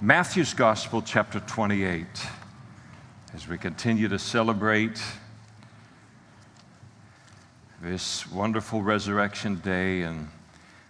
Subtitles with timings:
[0.00, 2.06] Matthew's Gospel, chapter 28,
[3.34, 5.02] as we continue to celebrate
[7.82, 10.28] this wonderful resurrection day and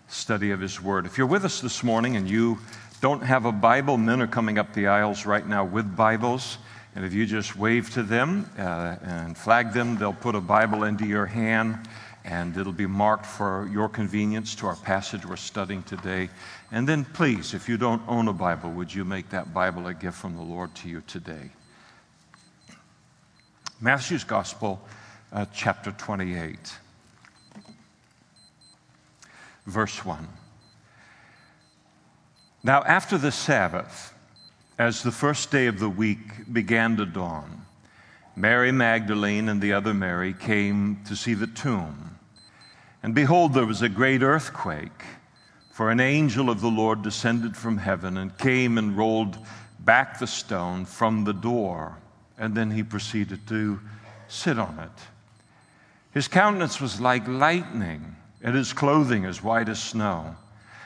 [0.08, 1.06] study of His Word.
[1.06, 2.58] If you're with us this morning and you
[3.00, 6.58] don't have a Bible, men are coming up the aisles right now with Bibles.
[6.94, 10.84] And if you just wave to them uh, and flag them, they'll put a Bible
[10.84, 11.78] into your hand
[12.24, 16.28] and it'll be marked for your convenience to our passage we're studying today.
[16.70, 19.94] And then, please, if you don't own a Bible, would you make that Bible a
[19.94, 21.50] gift from the Lord to you today?
[23.80, 24.80] Matthew's Gospel,
[25.32, 26.58] uh, chapter 28,
[29.66, 30.26] verse 1.
[32.64, 34.12] Now, after the Sabbath,
[34.78, 37.57] as the first day of the week began to dawn,
[38.38, 42.16] Mary Magdalene and the other Mary came to see the tomb.
[43.02, 45.02] And behold, there was a great earthquake,
[45.72, 49.38] for an angel of the Lord descended from heaven and came and rolled
[49.80, 51.98] back the stone from the door.
[52.38, 53.80] And then he proceeded to
[54.28, 55.02] sit on it.
[56.12, 60.36] His countenance was like lightning, and his clothing as white as snow.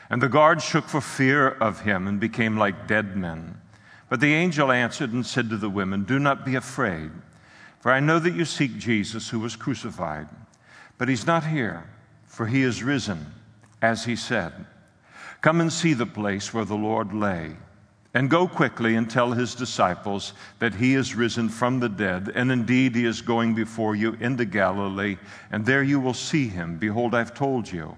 [0.09, 3.61] And the guards shook for fear of him and became like dead men.
[4.09, 7.11] But the angel answered and said to the women, Do not be afraid,
[7.83, 10.29] for I know that you seek Jesus who was crucified.
[10.97, 11.83] But he's not here
[12.25, 13.33] for he is risen,
[13.81, 14.53] as he said.
[15.41, 17.57] Come and see the place where the Lord lay,
[18.13, 22.53] and go quickly and tell his disciples that he is risen from the dead, and
[22.53, 25.17] indeed he is going before you into Galilee,
[25.51, 26.77] and there you will see him.
[26.77, 27.97] Behold, I've told you.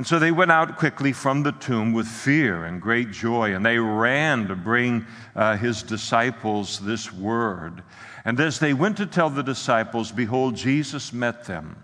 [0.00, 3.66] And so they went out quickly from the tomb with fear and great joy, and
[3.66, 5.04] they ran to bring
[5.36, 7.82] uh, his disciples this word.
[8.24, 11.82] And as they went to tell the disciples, behold, Jesus met them,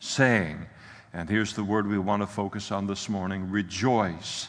[0.00, 0.66] saying,
[1.14, 4.48] and here's the word we want to focus on this morning rejoice.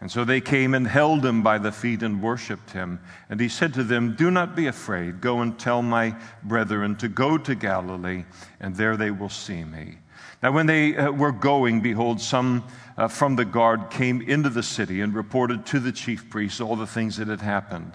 [0.00, 3.00] And so they came and held him by the feet and worshiped him.
[3.28, 5.20] And he said to them, Do not be afraid.
[5.20, 8.24] Go and tell my brethren to go to Galilee,
[8.60, 9.98] and there they will see me.
[10.42, 12.64] Now, when they uh, were going, behold, some
[12.96, 16.76] uh, from the guard came into the city and reported to the chief priests all
[16.76, 17.92] the things that had happened.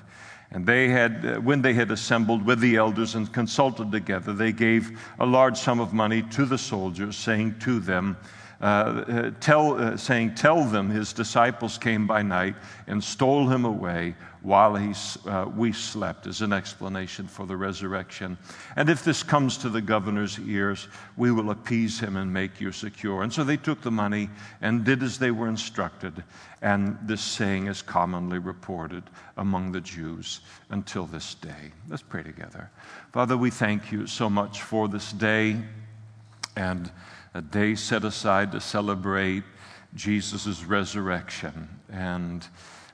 [0.52, 4.52] And they had, uh, when they had assembled with the elders and consulted together, they
[4.52, 8.18] gave a large sum of money to the soldiers, saying to them,
[8.60, 14.16] uh, tell, uh, saying, Tell them his disciples came by night and stole him away
[14.42, 14.94] while he,
[15.28, 18.38] uh, we slept, as an explanation for the resurrection.
[18.76, 22.72] And if this comes to the governor's ears, we will appease him and make you
[22.72, 23.22] secure.
[23.22, 24.30] And so they took the money
[24.62, 26.24] and did as they were instructed.
[26.62, 29.04] And this saying is commonly reported
[29.38, 31.72] among the Jews until this day.
[31.88, 32.72] Let's pray together.
[33.12, 35.58] Father, we thank you so much for this day
[36.56, 36.92] and
[37.34, 39.44] a day set aside to celebrate
[39.96, 41.70] Jesus' resurrection.
[41.92, 42.46] And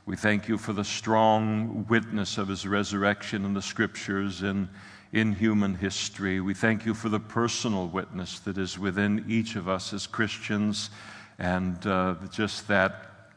[0.08, 4.70] we thank you for the strong witness of his resurrection in the scriptures and
[5.12, 6.40] in human history.
[6.40, 10.92] We thank you for the personal witness that is within each of us as Christians
[11.40, 13.34] and uh, just that,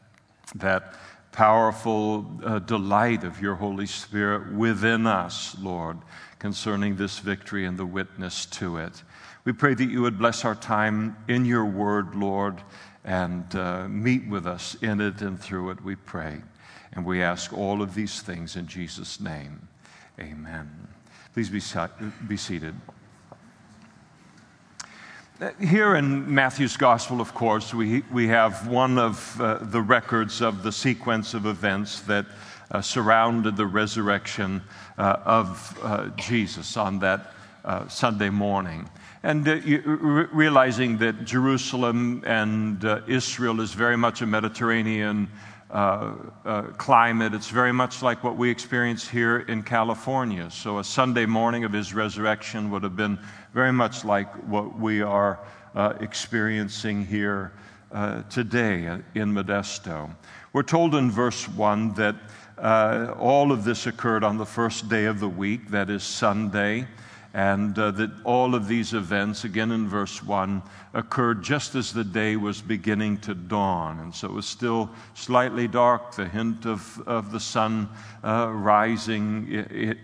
[0.55, 0.95] that
[1.33, 5.97] powerful uh, delight of your Holy Spirit within us, Lord,
[6.39, 9.03] concerning this victory and the witness to it.
[9.43, 12.61] We pray that you would bless our time in your word, Lord,
[13.03, 16.41] and uh, meet with us in it and through it, we pray.
[16.93, 19.67] And we ask all of these things in Jesus' name.
[20.19, 20.69] Amen.
[21.33, 21.61] Please be,
[22.27, 22.75] be seated.
[25.59, 30.61] Here in Matthew's Gospel, of course, we, we have one of uh, the records of
[30.61, 32.27] the sequence of events that
[32.69, 34.61] uh, surrounded the resurrection
[34.97, 37.33] uh, of uh, Jesus on that
[37.65, 38.87] uh, Sunday morning.
[39.23, 39.55] And uh,
[40.31, 47.49] realizing that Jerusalem and uh, Israel is very much a Mediterranean uh, uh, climate, it's
[47.49, 50.49] very much like what we experience here in California.
[50.51, 53.17] So a Sunday morning of his resurrection would have been
[53.53, 55.39] very much like what we are
[55.73, 57.53] uh, experiencing here
[57.91, 60.13] uh, today in Modesto.
[60.53, 62.15] We're told in verse 1 that
[63.17, 66.87] all of this occurred on the first day of the week, that is Sunday
[67.33, 70.61] and uh, that all of these events, again in verse 1,
[70.93, 73.99] occurred just as the day was beginning to dawn.
[73.99, 77.89] And so it was still slightly dark, the hint of, of the sun
[78.23, 79.47] uh, rising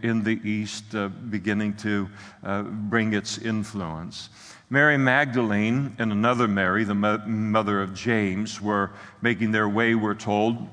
[0.02, 2.10] in the east, uh, beginning to
[2.44, 4.30] uh, bring its influence.
[4.70, 8.92] Mary Magdalene and another Mary, the mother of James, were
[9.22, 10.68] making their way, we're told,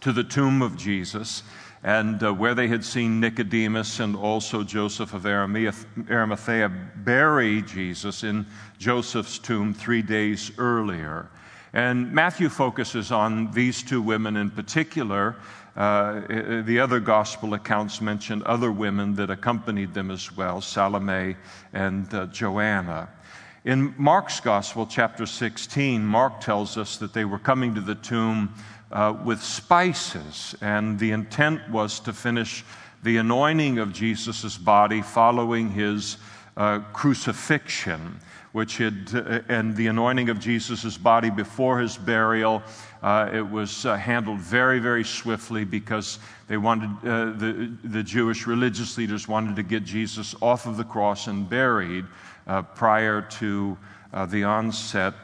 [0.00, 1.42] to the tomb of Jesus
[1.84, 8.46] and uh, where they had seen Nicodemus and also Joseph of Arimathea bury Jesus in
[8.78, 11.28] Joseph's tomb three days earlier.
[11.72, 15.36] And Matthew focuses on these two women in particular.
[15.74, 16.20] Uh,
[16.64, 21.34] the other gospel accounts mention other women that accompanied them as well, Salome
[21.72, 23.08] and uh, Joanna.
[23.64, 28.52] In Mark's gospel, chapter 16, Mark tells us that they were coming to the tomb
[28.92, 32.64] uh, with spices, and the intent was to finish
[33.02, 36.18] the anointing of Jesus' body following his
[36.56, 38.20] uh, crucifixion
[38.52, 42.62] which had, uh, and the anointing of Jesus' body before his burial.
[43.02, 46.18] Uh, it was uh, handled very, very swiftly because
[46.48, 50.84] they wanted, uh, the, the Jewish religious leaders wanted to get Jesus off of the
[50.84, 52.04] cross and buried
[52.46, 53.76] uh, prior to
[54.28, 55.14] the onset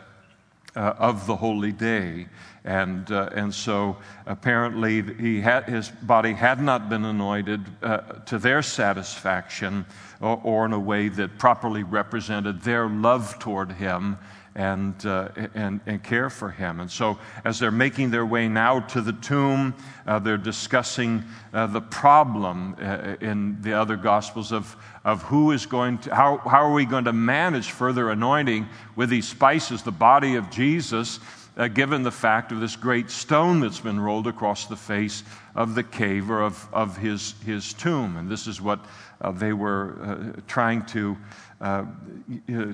[0.81, 2.27] of the holy day.
[2.65, 3.97] And, uh, and so
[4.27, 9.87] apparently he had, his body had not been anointed uh, to their satisfaction
[10.21, 14.19] or, or, in a way that properly represented their love toward him
[14.58, 16.81] and, uh, and, and, care for him.
[16.81, 19.72] And so, as they're making their way now to the tomb,
[20.05, 21.22] uh, they're discussing
[21.55, 26.38] uh, the problem uh, in the other Gospels of, of who is going to, how,
[26.38, 31.20] how are we going to manage further anointing with these spices, the body of Jesus
[31.56, 35.22] uh, given the fact of this great stone that's been rolled across the face
[35.55, 38.16] of the cave or of, of his, his tomb.
[38.16, 38.84] And this is what
[39.20, 41.16] uh, they were trying to,
[41.60, 41.84] uh,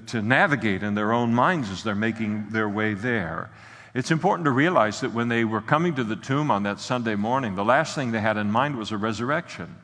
[0.06, 3.50] to navigate in their own minds as they're making their way there.
[3.94, 7.14] It's important to realize that when they were coming to the tomb on that Sunday
[7.14, 9.74] morning, the last thing they had in mind was a resurrection.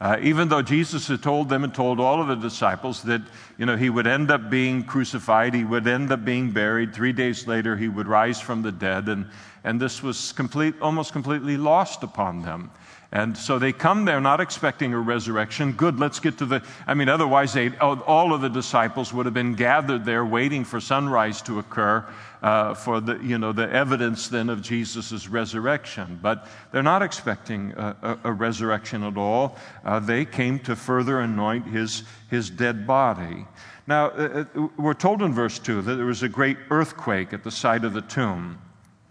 [0.00, 3.22] Uh, even though Jesus had told them and told all of the disciples that
[3.56, 7.12] you know, he would end up being crucified, he would end up being buried, three
[7.12, 9.28] days later he would rise from the dead, and,
[9.62, 12.70] and this was complete, almost completely lost upon them.
[13.12, 15.72] And so they come there not expecting a resurrection.
[15.72, 16.62] Good, let's get to the.
[16.86, 20.80] I mean, otherwise, they, all of the disciples would have been gathered there waiting for
[20.80, 22.06] sunrise to occur
[22.42, 26.18] uh, for the, you know, the evidence then of Jesus' resurrection.
[26.22, 29.58] But they're not expecting a, a, a resurrection at all.
[29.84, 33.46] Uh, they came to further anoint his, his dead body.
[33.86, 37.44] Now, uh, uh we're told in verse 2 that there was a great earthquake at
[37.44, 38.58] the site of the tomb,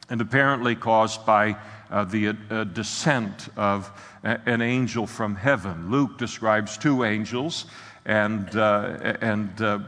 [0.09, 1.55] and apparently caused by
[1.91, 3.91] uh, the uh, descent of
[4.23, 5.91] a, an angel from heaven.
[5.91, 7.65] Luke describes two angels,
[8.05, 9.79] and, uh, and uh,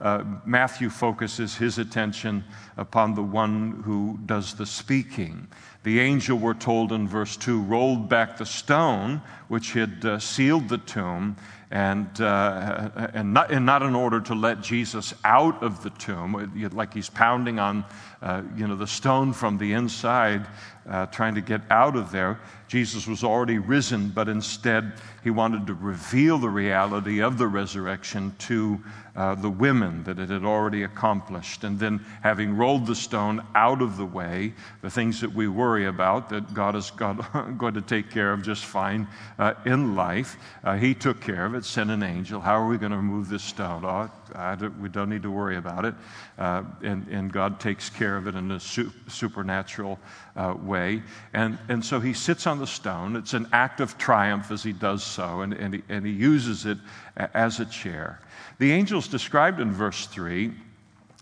[0.00, 2.44] uh, Matthew focuses his attention
[2.76, 5.46] upon the one who does the speaking.
[5.82, 10.78] The angel, we're told in verse 2, rolled back the stone which had sealed the
[10.78, 11.36] tomb,
[11.70, 16.50] and, uh, and, not, and, not, in order to let Jesus out of the tomb,
[16.72, 17.84] like he's pounding on
[18.22, 20.46] uh, you know, the stone from the inside,
[20.88, 22.40] uh, trying to get out of there.
[22.70, 24.92] Jesus was already risen, but instead
[25.24, 28.80] he wanted to reveal the reality of the resurrection to
[29.16, 31.64] uh, the women that it had already accomplished.
[31.64, 35.86] And then, having rolled the stone out of the way, the things that we worry
[35.86, 37.26] about that God is God,
[37.58, 39.08] going to take care of just fine
[39.40, 42.40] uh, in life, uh, He took care of it, sent an angel.
[42.40, 43.84] How are we going to remove this stone?
[43.84, 45.94] Oh, don't, we don't need to worry about it.
[46.38, 49.98] Uh, and, and, God takes care of it in a su- supernatural
[50.36, 51.02] uh, way.
[51.32, 53.16] And, and so He sits on the stone.
[53.16, 56.66] It's an act of triumph as He does so, and, and, he, and he uses
[56.66, 56.78] it
[57.16, 58.20] as a chair.
[58.58, 60.52] The angel's described in verse 3.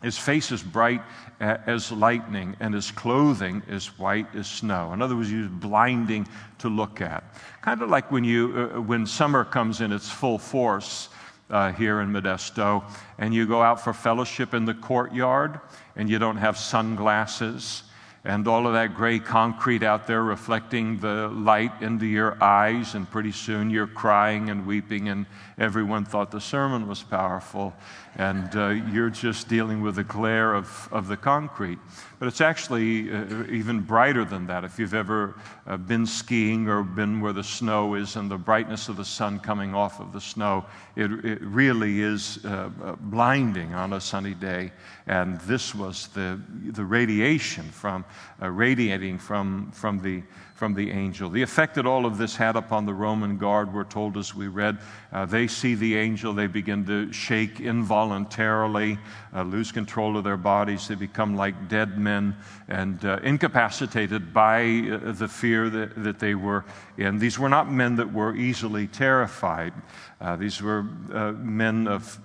[0.03, 1.03] His face is bright
[1.41, 4.93] as lightning, and his clothing is white as snow.
[4.93, 6.27] In other words, he's blinding
[6.59, 7.25] to look at.
[7.63, 11.09] Kind of like when, you, uh, when summer comes in its full force
[11.51, 12.85] uh, here in Modesto,
[13.19, 15.61] and you go out for fellowship in the courtyard,
[15.97, 17.85] and you don't have sunglasses,
[18.25, 23.11] and all of that gray concrete out there reflecting the light into your eyes, and
[23.11, 25.27] pretty soon you're crying and weeping, and
[25.59, 27.75] everyone thought the sermon was powerful,
[28.17, 31.79] and uh, you're just dealing with the glare of, of the concrete.
[32.19, 34.65] But it's actually uh, even brighter than that.
[34.65, 35.37] If you've ever
[35.67, 39.39] uh, been skiing or been where the snow is and the brightness of the sun
[39.39, 40.65] coming off of the snow,
[40.97, 44.73] it, it really is uh, uh, blinding on a sunny day.
[45.07, 46.41] And this was the,
[46.73, 48.05] the radiation from
[48.43, 50.23] uh, radiating from, from the
[50.59, 51.31] from the angel.
[51.31, 54.49] The effect that all of this had upon the Roman guard, we're told as we
[54.49, 54.79] read,
[55.13, 58.99] uh, they see the angel, they begin to shake involuntarily,
[59.33, 62.35] uh, lose control of their bodies, they become like dead men
[62.67, 66.65] and uh, incapacitated by uh, the fear that, that they were
[66.97, 67.21] in.
[67.21, 69.73] These were not men that were easily terrified.
[70.21, 72.19] Uh, these were uh, men of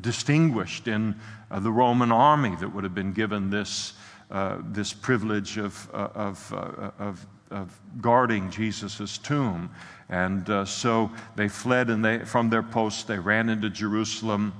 [0.00, 1.16] distinguished in
[1.50, 3.94] the Roman army that would have been given this.
[4.30, 9.70] Uh, this privilege of, uh, of, uh, of of guarding Jesus' tomb.
[10.08, 14.52] And uh, so they fled and they, from their posts, they ran into Jerusalem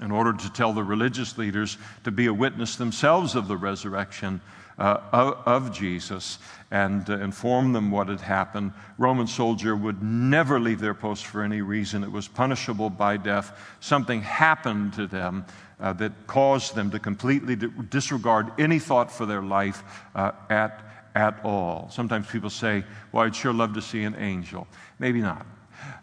[0.00, 4.40] in order to tell the religious leaders to be a witness themselves of the resurrection
[4.78, 6.38] uh, of, of, Jesus
[6.70, 8.72] and uh, inform them what had happened.
[8.98, 12.04] Roman soldier would never leave their post for any reason.
[12.04, 13.58] It was punishable by death.
[13.80, 15.46] Something happened to them
[15.80, 19.82] uh, that caused them to completely disregard any thought for their life
[20.14, 20.82] uh, at,
[21.16, 21.88] at all.
[21.90, 24.68] Sometimes people say, Well, I'd sure love to see an angel.
[24.98, 25.46] Maybe not.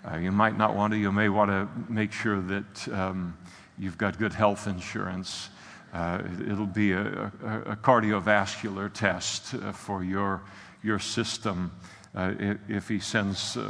[0.03, 1.00] Uh, you might not want to.
[1.00, 3.38] You may want to make sure that um,
[3.77, 5.50] you've got good health insurance.
[5.93, 10.41] Uh, it'll be a, a, a cardiovascular test uh, for your,
[10.82, 11.72] your system
[12.15, 13.63] if he sends uh,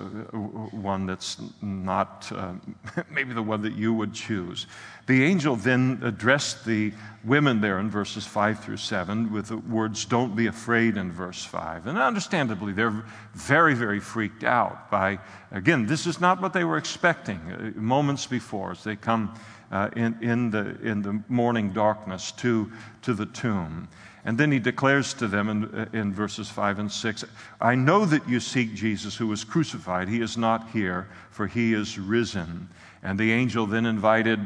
[0.72, 2.54] one that's not uh,
[3.10, 4.68] maybe the one that you would choose.
[5.06, 10.04] The angel then addressed the women there in verses 5 through 7 with the words,
[10.06, 11.88] Don't be afraid in verse 5.
[11.88, 15.20] And understandably, they're very, very freaked out by,
[15.52, 19.34] again, this is not what they were expecting uh, moments before as they come.
[19.72, 22.72] Uh, in, in, the, in the morning darkness to,
[23.02, 23.88] to the tomb.
[24.26, 27.26] And then he declares to them in, in verses 5 and 6
[27.60, 30.08] I know that you seek Jesus who was crucified.
[30.08, 32.70] He is not here, for he is risen.
[33.02, 34.40] And the angel then invited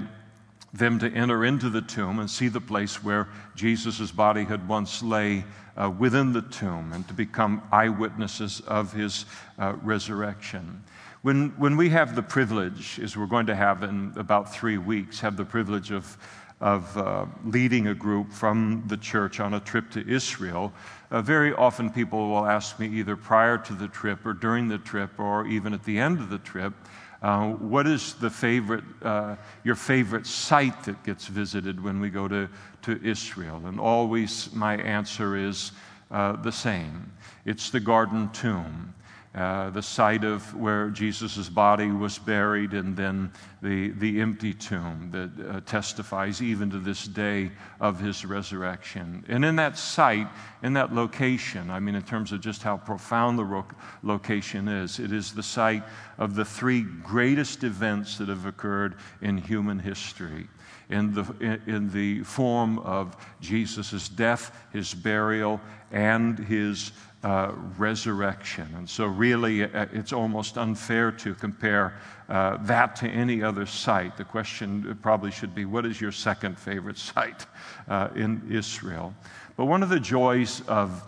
[0.73, 5.01] them to enter into the tomb and see the place where Jesus' body had once
[5.01, 9.25] lay uh, within the tomb and to become eyewitnesses of his
[9.59, 10.83] uh, resurrection.
[11.21, 15.19] When, when we have the privilege, as we're going to have in about three weeks,
[15.19, 16.17] have the privilege of
[16.59, 20.73] of uh, leading a group from the church on a trip to Israel,
[21.11, 24.79] uh, very often people will ask me either prior to the trip or during the
[24.79, 26.73] trip or even at the end of the trip,
[27.21, 32.27] uh, what is the favorite, uh, your favorite site that gets visited when we go
[32.27, 32.47] to,
[32.81, 33.61] to Israel?
[33.65, 35.71] And always my answer is
[36.11, 37.11] uh, the same
[37.45, 38.93] it's the Garden Tomb.
[39.37, 45.11] Uh, the site of where Jesus' body was buried, and then the, the empty tomb
[45.11, 49.23] that uh, testifies even to this day of his resurrection.
[49.27, 50.27] And in that site,
[50.63, 53.65] in that location, I mean, in terms of just how profound the ro-
[54.01, 55.83] location is, it is the site
[56.17, 60.47] of the three greatest events that have occurred in human history.
[60.89, 65.59] In the, in the form of Jesus' death, his burial,
[65.91, 66.91] and his
[67.23, 68.67] uh, resurrection.
[68.77, 74.17] And so, really, uh, it's almost unfair to compare uh, that to any other site.
[74.17, 77.45] The question probably should be what is your second favorite site
[77.87, 79.13] uh, in Israel?
[79.55, 81.03] But one of the joys of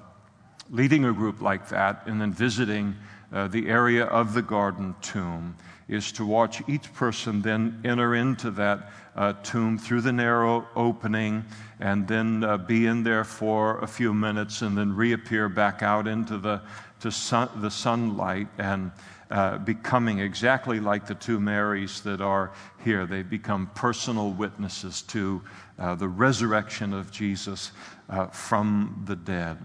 [0.72, 2.96] leading a group like that and then visiting
[3.32, 5.56] uh, the area of the garden tomb
[5.89, 11.43] is to watch each person then enter into that uh, tomb through the narrow opening
[11.79, 16.08] and then uh, be in there for a few minutes and then reappear back out
[16.08, 16.62] into the,
[17.01, 18.91] to sun, the sunlight and
[19.31, 22.51] uh, becoming exactly like the two Marys that are
[22.84, 23.05] here.
[23.05, 25.41] They become personal witnesses to
[25.77, 27.72] uh, the resurrection of Jesus
[28.10, 29.58] uh, from the dead.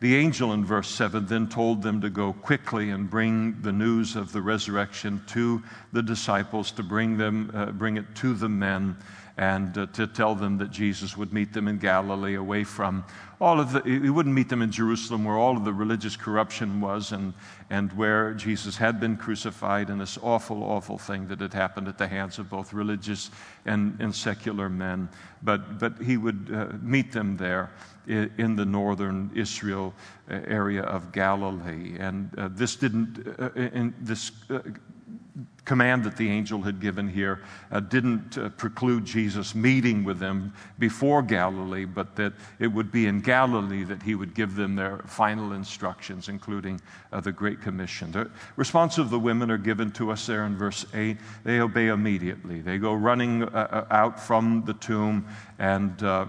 [0.00, 4.14] The angel in verse 7 then told them to go quickly and bring the news
[4.14, 5.60] of the resurrection to
[5.92, 8.96] the disciples, to bring, them, uh, bring it to the men,
[9.36, 13.04] and uh, to tell them that Jesus would meet them in Galilee, away from
[13.40, 16.80] all of the, he wouldn't meet them in Jerusalem where all of the religious corruption
[16.80, 17.34] was and,
[17.70, 21.98] and where Jesus had been crucified and this awful, awful thing that had happened at
[21.98, 23.30] the hands of both religious
[23.64, 25.08] and, and secular men.
[25.42, 27.70] But, but he would uh, meet them there
[28.08, 29.94] in the northern Israel
[30.30, 31.96] uh, area of Galilee.
[31.98, 34.60] And uh, this didn't, uh, in this uh,
[35.64, 40.52] command that the angel had given here uh, didn't uh, preclude Jesus meeting with them
[40.78, 44.98] before Galilee, but that it would be in Galilee that he would give them their
[45.06, 46.80] final instructions, including
[47.12, 48.10] uh, the Great Commission.
[48.10, 51.18] The response of the women are given to us there in verse 8.
[51.44, 52.60] They obey immediately.
[52.62, 53.46] They go running uh,
[53.90, 55.26] uh, out from the tomb
[55.58, 56.26] and uh,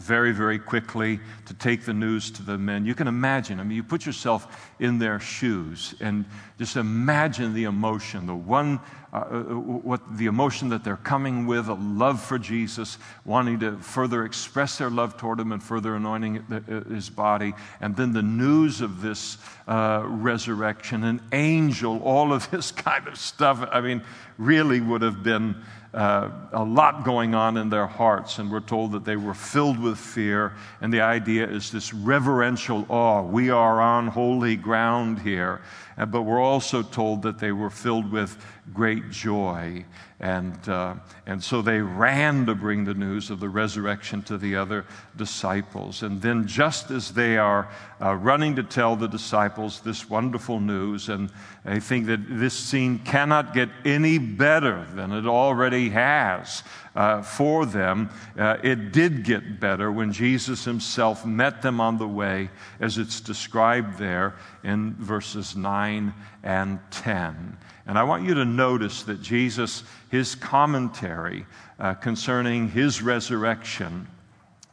[0.00, 2.86] very, very quickly to take the news to the men.
[2.86, 6.24] You can imagine, I mean, you put yourself in their shoes and
[6.58, 8.80] just imagine the emotion, the one,
[9.12, 13.76] uh, uh, what the emotion that they're coming with, a love for Jesus, wanting to
[13.78, 18.22] further express their love toward him and further anointing uh, his body, and then the
[18.22, 19.36] news of this
[19.68, 23.68] uh, resurrection, an angel, all of this kind of stuff.
[23.70, 24.02] I mean,
[24.38, 25.56] really would have been
[25.92, 29.78] uh, a lot going on in their hearts, and we're told that they were filled
[29.78, 30.52] with fear.
[30.80, 33.22] And the idea is this reverential awe.
[33.22, 35.60] We are on holy ground here.
[36.00, 38.42] Uh, but we're also told that they were filled with
[38.72, 39.84] great joy.
[40.18, 40.94] And, uh,
[41.26, 46.02] and so they ran to bring the news of the resurrection to the other disciples.
[46.02, 47.68] And then, just as they are
[48.00, 51.30] uh, running to tell the disciples this wonderful news, and
[51.66, 56.62] I think that this scene cannot get any better than it already has
[56.94, 62.08] uh, for them, uh, it did get better when Jesus Himself met them on the
[62.08, 67.56] way, as it's described there in verses 9 and 10.
[67.86, 71.46] And I want you to notice that Jesus, his commentary
[71.78, 74.06] uh, concerning his resurrection,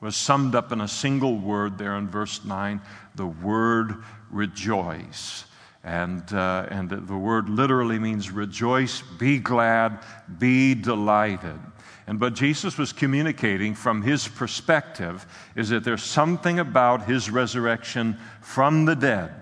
[0.02, 2.80] was summed up in a single word there in verse 9
[3.16, 3.96] the word
[4.30, 5.46] rejoice.
[5.84, 10.00] And, uh, and the word literally means rejoice, be glad,
[10.38, 11.60] be delighted.
[12.08, 18.18] And what Jesus was communicating from his perspective is that there's something about his resurrection
[18.42, 19.34] from the dead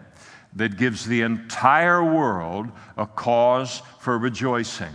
[0.56, 4.94] that gives the entire world a cause for rejoicing.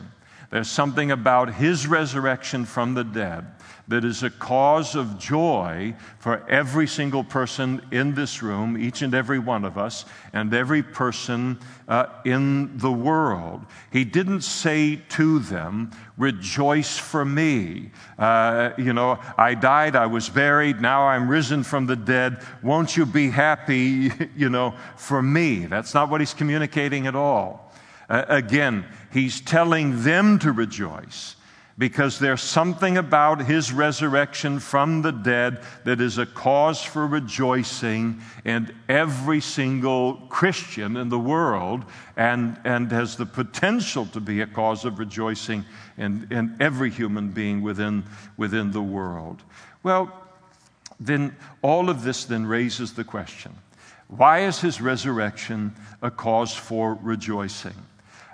[0.50, 3.46] There's something about his resurrection from the dead
[3.90, 9.14] that is a cause of joy for every single person in this room, each and
[9.14, 13.66] every one of us, and every person uh, in the world.
[13.92, 17.90] He didn't say to them, Rejoice for me.
[18.16, 22.44] Uh, you know, I died, I was buried, now I'm risen from the dead.
[22.62, 25.66] Won't you be happy, you know, for me?
[25.66, 27.72] That's not what he's communicating at all.
[28.08, 31.34] Uh, again, he's telling them to rejoice
[31.80, 38.20] because there's something about his resurrection from the dead that is a cause for rejoicing
[38.44, 41.86] in every single Christian in the world
[42.18, 45.64] and, and has the potential to be a cause of rejoicing
[45.96, 48.04] in, in every human being within,
[48.36, 49.42] within the world.
[49.82, 50.12] Well,
[51.00, 53.54] then all of this then raises the question
[54.08, 57.76] why is his resurrection a cause for rejoicing?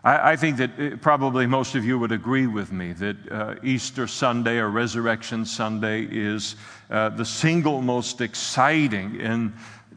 [0.06, 3.54] I, I think that uh, probably most of you would agree with me that uh,
[3.64, 6.54] Easter Sunday or Resurrection Sunday is
[6.90, 9.52] uh, the single most exciting and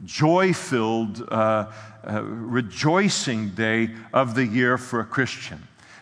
[0.06, 1.72] joy filled, uh,
[2.08, 5.62] uh, rejoicing day of the year for a Christian.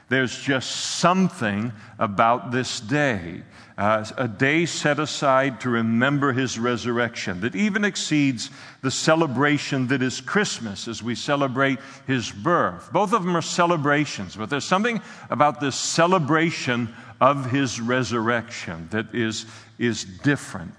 [0.09, 3.43] There's just something about this day
[3.77, 8.49] uh, a day set aside to remember his resurrection that even exceeds
[8.81, 12.91] the celebration that is Christmas as we celebrate his birth.
[12.91, 14.99] Both of them are celebrations, but there's something
[15.29, 19.45] about this celebration of his resurrection that is,
[19.77, 20.73] is different.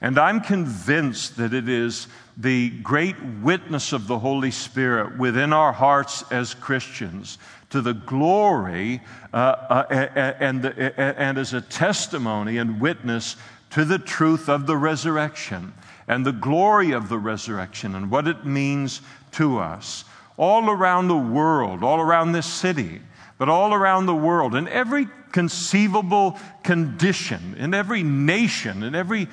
[0.00, 2.06] And I'm convinced that it is
[2.36, 7.38] the great witness of the Holy Spirit within our hearts as Christians
[7.74, 9.00] to the glory
[9.32, 13.34] uh, uh, and, and as a testimony and witness
[13.68, 15.74] to the truth of the resurrection
[16.06, 19.00] and the glory of the resurrection and what it means
[19.32, 20.04] to us.
[20.36, 23.00] All around the world, all around this city,
[23.38, 29.26] but all around the world, in every conceivable condition, in every nation, in every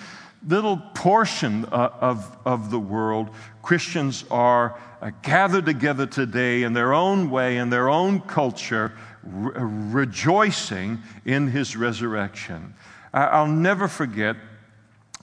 [0.47, 3.30] little portion uh, of, of the world,
[3.62, 8.91] Christians are uh, gathered together today in their own way, in their own culture,
[9.23, 12.73] re- rejoicing in his resurrection.
[13.13, 14.38] I'll never forget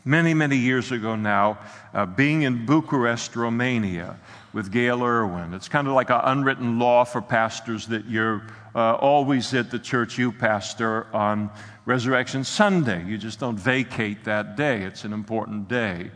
[0.04, 1.58] many, many years ago now,
[1.94, 4.18] uh, being in Bucharest, Romania,
[4.52, 5.54] with Gayle Erwin.
[5.54, 8.42] It's kind of like an unwritten law for pastors that you're
[8.78, 11.50] uh, always at the church you pastor on
[11.84, 13.04] Resurrection Sunday.
[13.04, 16.12] You just don't vacate that day, it's an important day.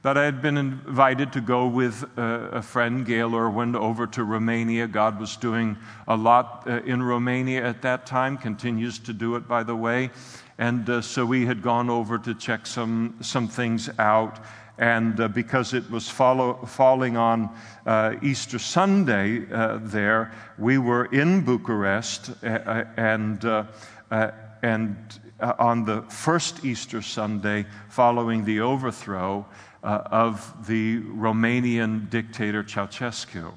[0.00, 4.24] But I had been invited to go with uh, a friend, Gayle Erwin, over to
[4.24, 4.86] Romania.
[4.86, 5.76] God was doing
[6.08, 10.10] a lot uh, in Romania at that time, continues to do it, by the way.
[10.56, 14.38] And uh, so we had gone over to check some, some things out.
[14.78, 17.50] And uh, because it was follow, falling on
[17.86, 23.44] uh, Easter Sunday uh, there, we were in Bucharest and
[24.62, 29.46] and uh, on the first Easter Sunday following the overthrow
[29.84, 33.52] uh, of the Romanian dictator Ceausescu.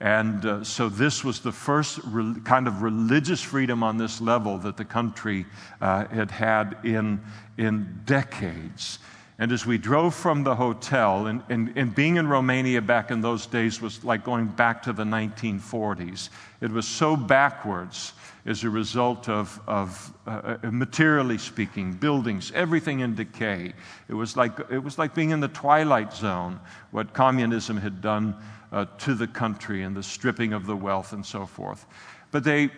[0.00, 4.58] And uh, so this was the first re- kind of religious freedom on this level
[4.58, 5.44] that the country
[5.80, 7.20] uh, had had in,
[7.56, 9.00] in decades.
[9.40, 13.20] And as we drove from the hotel, and, and, and, being in Romania back in
[13.20, 16.30] those days was like going back to the 1940s.
[16.60, 18.14] It was so backwards
[18.46, 23.74] as a result of, of uh, uh, materially speaking, buildings, everything in decay.
[24.08, 26.58] It was, like, it was like being in the twilight zone,
[26.90, 28.34] what communism had done
[28.72, 31.86] uh, to the country and the stripping of the wealth and so forth.
[32.32, 32.70] But, they,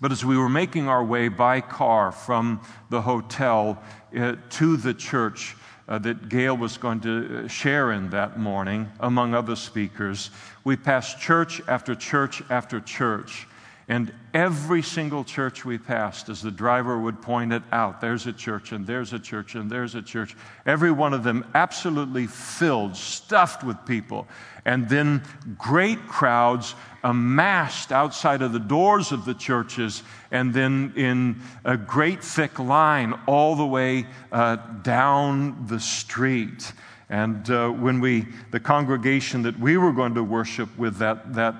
[0.00, 3.82] but as we were making our way by car from the hotel
[4.16, 5.56] uh, to the church,
[5.90, 10.30] uh, that Gayle was going to uh, share in that morning, among other speakers.
[10.62, 13.48] We passed church after church after church
[13.90, 18.32] And every single church we passed, as the driver would point it out, there's a
[18.32, 20.36] church, and there's a church, and there's a church.
[20.64, 24.28] Every one of them absolutely filled, stuffed with people.
[24.64, 25.24] And then
[25.58, 32.22] great crowds amassed outside of the doors of the churches, and then in a great
[32.22, 36.72] thick line all the way uh, down the street.
[37.10, 41.56] And uh, when we, the congregation that we were going to worship with that, that,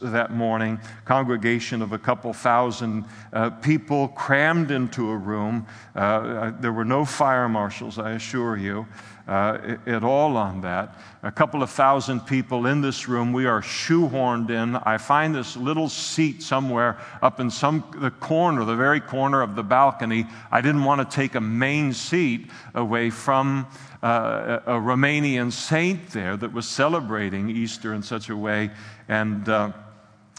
[0.00, 3.04] that morning, congregation of a couple thousand
[3.34, 8.86] uh, people crammed into a room, uh, there were no fire marshals, I assure you.
[9.28, 11.00] Uh, at all on that.
[11.24, 13.32] A couple of thousand people in this room.
[13.32, 14.76] We are shoehorned in.
[14.76, 19.56] I find this little seat somewhere up in some the corner, the very corner of
[19.56, 20.28] the balcony.
[20.52, 23.66] I didn't want to take a main seat away from
[24.06, 28.70] uh, a Romanian saint there that was celebrating Easter in such a way.
[29.08, 29.72] And, uh,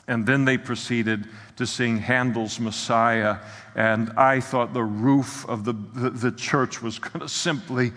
[0.07, 1.27] and then they proceeded
[1.57, 3.39] to sing Handel's Messiah.
[3.75, 7.91] And I thought the roof of the, the, the church was going to simply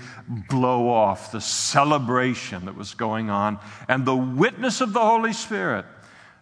[0.48, 5.86] blow off the celebration that was going on and the witness of the Holy Spirit.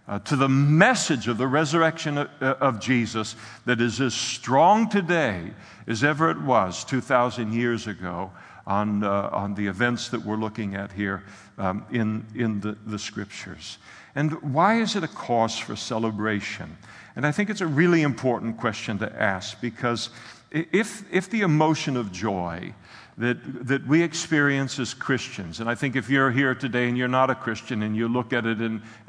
[0.07, 3.37] Uh, to the message of the resurrection of, uh, of, Jesus
[3.67, 5.53] that is as strong today
[5.87, 8.33] as ever it was 2,000 years ago
[8.69, 11.25] on, uh, on the events that we're looking at here
[11.57, 13.79] um, in, in the, the scriptures.
[14.15, 16.77] And why is it a cause for celebration?
[17.17, 20.11] And I think it's a really important question to ask because
[20.51, 22.75] if, if the emotion of joy
[23.19, 25.59] that, that we experience as Christians.
[25.59, 28.33] And I think if you're here today and you're not a Christian and you look
[28.33, 28.81] at it, and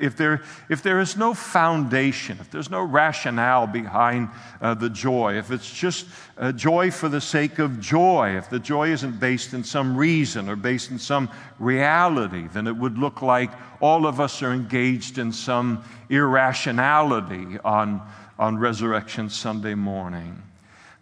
[0.00, 4.30] if there, if there is no foundation, if there's no rationale behind
[4.62, 6.06] uh, the joy, if it's just
[6.38, 10.48] uh, joy for the sake of joy, if the joy isn't based in some reason
[10.48, 13.50] or based in some reality, then it would look like
[13.82, 18.00] all of us are engaged in some irrationality on,
[18.38, 20.42] on Resurrection Sunday morning.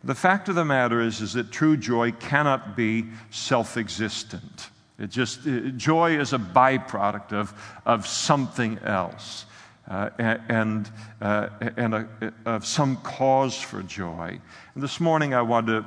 [0.08, 4.70] The fact of the matter is, is that true joy cannot be self existent.
[4.98, 5.40] It just,
[5.76, 7.52] joy is a byproduct of,
[7.84, 9.44] of something else.
[9.86, 10.08] Uh,
[10.48, 10.90] and,
[11.20, 12.08] uh, and a,
[12.46, 14.40] of some cause for joy.
[14.74, 15.84] And this morning, I want to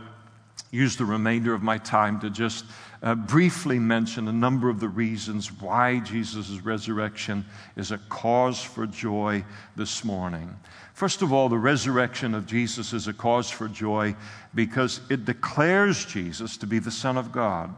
[0.69, 2.65] use the remainder of my time to just
[3.01, 7.43] uh, briefly mention a number of the reasons why Jesus' resurrection
[7.75, 9.43] is a cause for joy
[9.75, 10.55] this morning.
[11.01, 14.15] First of all, the resurrection of Jesus is a cause for joy
[14.53, 17.73] because it declares Jesus to be the Son of God,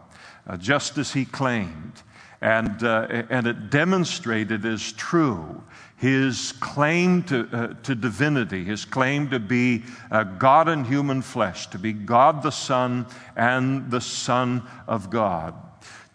[0.46, 2.02] uh, just as he claimed.
[2.42, 5.64] And, uh, and it demonstrated as true
[5.96, 11.68] his claim to, uh, to divinity, his claim to be uh, God in human flesh,
[11.68, 13.06] to be God the Son
[13.38, 15.56] and the Son of God.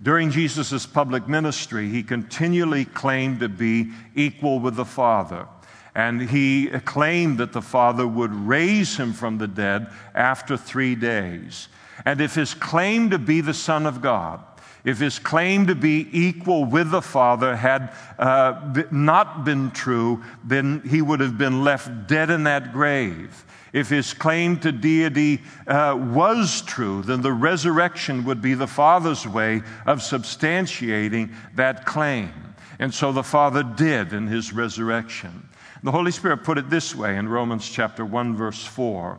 [0.02, 5.46] During Jesus' public ministry, he continually claimed to be equal with the Father.
[5.98, 11.66] And he claimed that the Father would raise him from the dead after three days.
[12.04, 14.40] And if his claim to be the Son of God,
[14.84, 20.82] if his claim to be equal with the Father had uh, not been true, then
[20.88, 23.44] he would have been left dead in that grave.
[23.72, 29.26] If his claim to deity uh, was true, then the resurrection would be the Father's
[29.26, 32.54] way of substantiating that claim.
[32.78, 35.47] And so the Father did in his resurrection.
[35.82, 39.18] The Holy Spirit put it this way in Romans chapter 1, verse 4.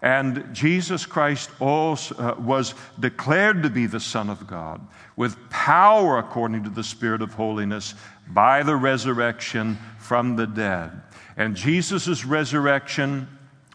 [0.00, 4.80] And Jesus Christ also uh, was declared to be the Son of God
[5.16, 7.94] with power according to the Spirit of holiness
[8.28, 11.02] by the resurrection from the dead.
[11.36, 13.28] And Jesus' resurrection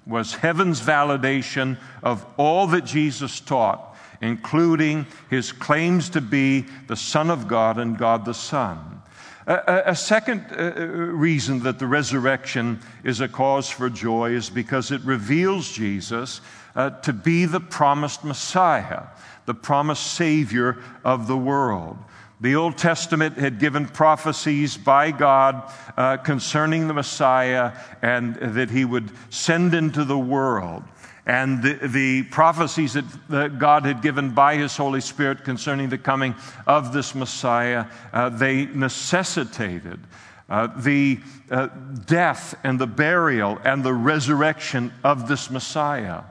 [0.05, 7.29] was heaven's validation of all that Jesus taught, including his claims to be the Son
[7.29, 8.92] of God and God the Son.
[9.45, 14.49] A, a second uh, uh, reason that the resurrection is a cause for joy is
[14.49, 16.39] because it reveals Jesus
[16.75, 19.03] uh, to be the promised Messiah,
[19.45, 21.97] the promised Savior of the world.
[22.39, 28.85] The Old Testament had given prophecies by God uh, concerning the Messiah and that he
[28.85, 30.83] would send into the world
[31.25, 32.93] and the, the prophecies
[33.29, 36.35] that, God had given by His Holy Spirit concerning the coming
[36.67, 39.99] of this Messiah, uh, they necessitated
[40.49, 41.67] uh, the uh,
[42.05, 46.23] death and the burial and the resurrection of this Messiah.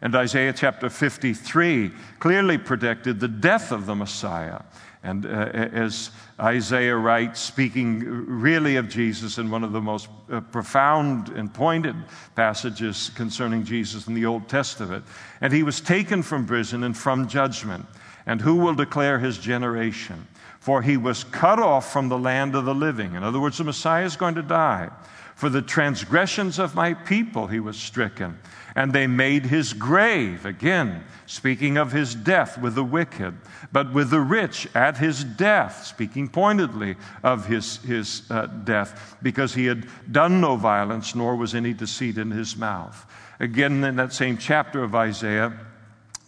[0.00, 4.60] And Isaiah chapter 53 clearly predicted the death of the Messiah.
[5.06, 10.40] And uh, as Isaiah writes, speaking really of Jesus in one of the most uh,
[10.40, 11.94] profound and pointed
[12.34, 15.04] passages concerning Jesus in the Old Testament,
[15.40, 17.86] and he was taken from prison and from judgment.
[18.26, 20.26] And who will declare his generation?
[20.66, 23.14] for he was cut off from the land of the living.
[23.14, 24.90] In other words, the Messiah is going to die.
[25.36, 28.36] For the transgressions of my people he was stricken,
[28.76, 30.46] and they made his grave.
[30.46, 33.34] Again, speaking of his death with the wicked,
[33.72, 39.54] but with the rich at his death, speaking pointedly of his, his uh, death, because
[39.54, 43.04] he had done no violence, nor was any deceit in his mouth.
[43.40, 45.52] Again, in that same chapter of Isaiah,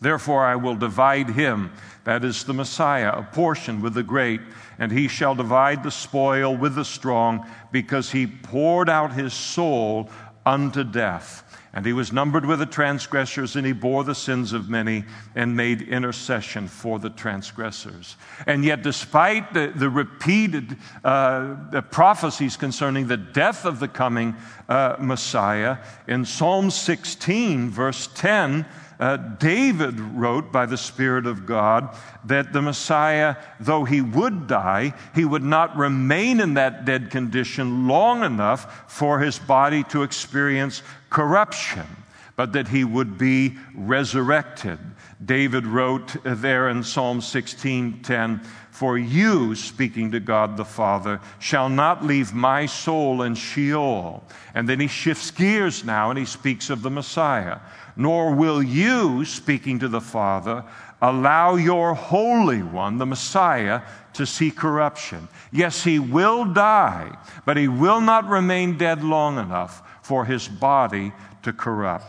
[0.01, 1.71] therefore I will divide him,
[2.05, 4.41] that is the Messiah, a portion with the great
[4.79, 10.09] and he shall divide the spoil with the strong, because he poured out his soul
[10.47, 11.45] unto death.
[11.79, 15.05] And he was numbered with the transgressors, and he bore the sins of many
[15.37, 18.17] and made intercession for the transgressors.
[18.49, 24.35] And yet, despite the, the repeated uh, the prophecies concerning the death of the coming
[24.69, 25.77] uh, Messiah,
[26.09, 28.67] in Psalm 16, verse 10,
[29.01, 34.93] uh, David wrote by the Spirit of God that the Messiah, though he would die,
[35.15, 40.83] he would not remain in that dead condition long enough for his body to experience
[41.11, 41.87] corruption,
[42.35, 44.79] but that he would be resurrected.
[45.25, 52.05] David wrote there in Psalm 16:10, "For you, speaking to God the Father, shall not
[52.05, 56.83] leave my soul in Sheol." And then he shifts gears now and he speaks of
[56.83, 57.59] the Messiah
[57.99, 60.65] nor will you, speaking to the Father,
[61.03, 63.83] allow your Holy One, the Messiah,
[64.15, 65.29] to see corruption.
[65.51, 71.13] Yes, he will die, but he will not remain dead long enough for his body
[71.43, 72.07] to corrupt.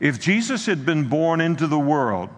[0.00, 2.30] If Jesus had been born into the world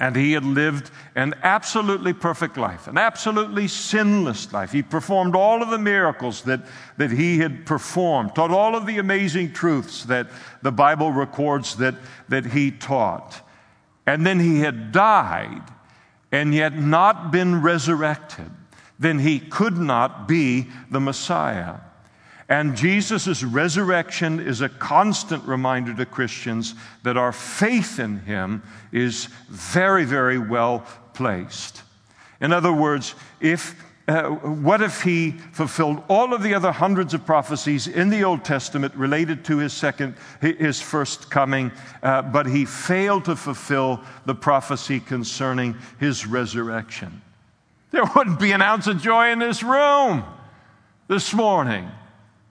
[0.00, 4.70] and he had lived an absolutely perfect life, an absolutely sinless life.
[4.70, 6.60] He performed all of the miracles that,
[6.98, 10.28] that he had performed, taught all of the amazing truths that
[10.62, 11.96] the Bible records that,
[12.28, 13.40] that he taught.
[14.06, 15.62] And then he had died
[16.30, 18.50] and yet not been resurrected.
[19.00, 21.76] Then he could not be the Messiah.
[22.48, 29.26] And Jesus' resurrection is a constant reminder to Christians that our faith in him is
[29.50, 31.82] very, very well placed.
[32.40, 37.26] In other words, if uh, what if he fulfilled all of the other hundreds of
[37.26, 41.70] prophecies in the Old Testament related to his second, his first coming,
[42.02, 47.20] uh, but he failed to fulfill the prophecy concerning his resurrection?
[47.90, 50.24] There wouldn't be an ounce of joy in this room
[51.08, 51.90] this morning.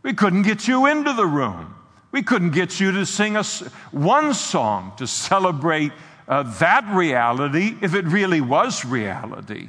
[0.08, 1.76] We couldn't get you into the room.
[2.14, 3.60] We couldn't get you to sing us
[3.92, 5.92] one song to celebrate
[6.30, 9.68] uh, that reality if it really was reality.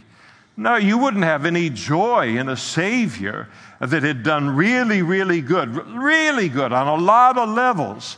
[0.57, 3.49] No, you wouldn't have any joy in a Savior
[3.81, 8.17] that had done really, really good, really good on a lot of levels,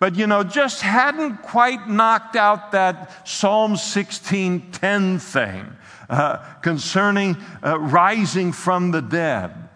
[0.00, 5.70] but you know, just hadn't quite knocked out that Psalm 16:10 thing
[6.08, 9.69] uh, concerning uh, rising from the dead.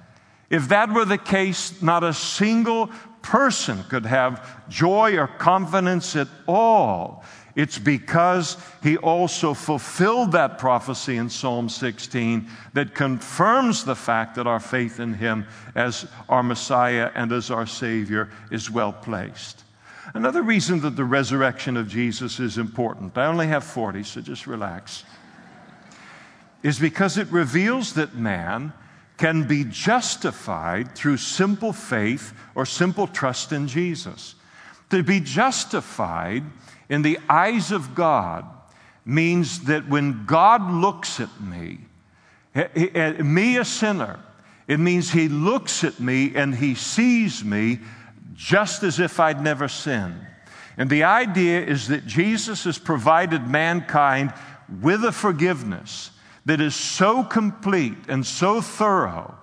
[0.55, 2.89] If that were the case, not a single
[3.23, 7.25] person could have joy or confidence at all.
[7.57, 14.47] It's because he also fulfilled that prophecy in Psalm 16 that confirms the fact that
[14.47, 19.65] our faith in him as our Messiah and as our Savior is well placed.
[20.15, 24.47] Another reason that the resurrection of Jesus is important, I only have 40, so just
[24.47, 25.03] relax,
[26.63, 28.73] is because it reveals that man
[29.17, 34.35] can be justified through simple faith or simple trust in Jesus.
[34.91, 36.45] To be justified
[36.89, 38.45] in the eyes of God
[39.05, 41.79] means that when God looks at me,
[42.55, 44.21] at eh, me a sinner,
[44.67, 47.81] it means He looks at me and He sees me
[48.35, 50.27] just as if I'd never sinned.
[50.77, 54.33] And the idea is that Jesus has provided mankind
[54.81, 56.11] with a forgiveness
[56.47, 59.35] that is so complete and so thorough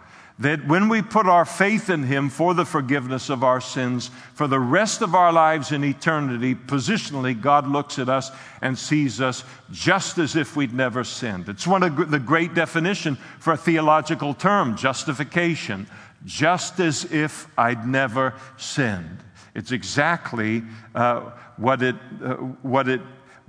[0.42, 4.48] that when we put our faith in Him for the forgiveness of our sins for
[4.48, 9.44] the rest of our lives in eternity, positionally, God looks at us and sees us
[9.72, 11.48] just as if we'd never sinned.
[11.48, 15.88] It's one of the great definition for a theological term, justification.
[16.26, 19.18] Just as if I'd never sinned.
[19.56, 23.02] It's exactly uh, what, it, uh, what it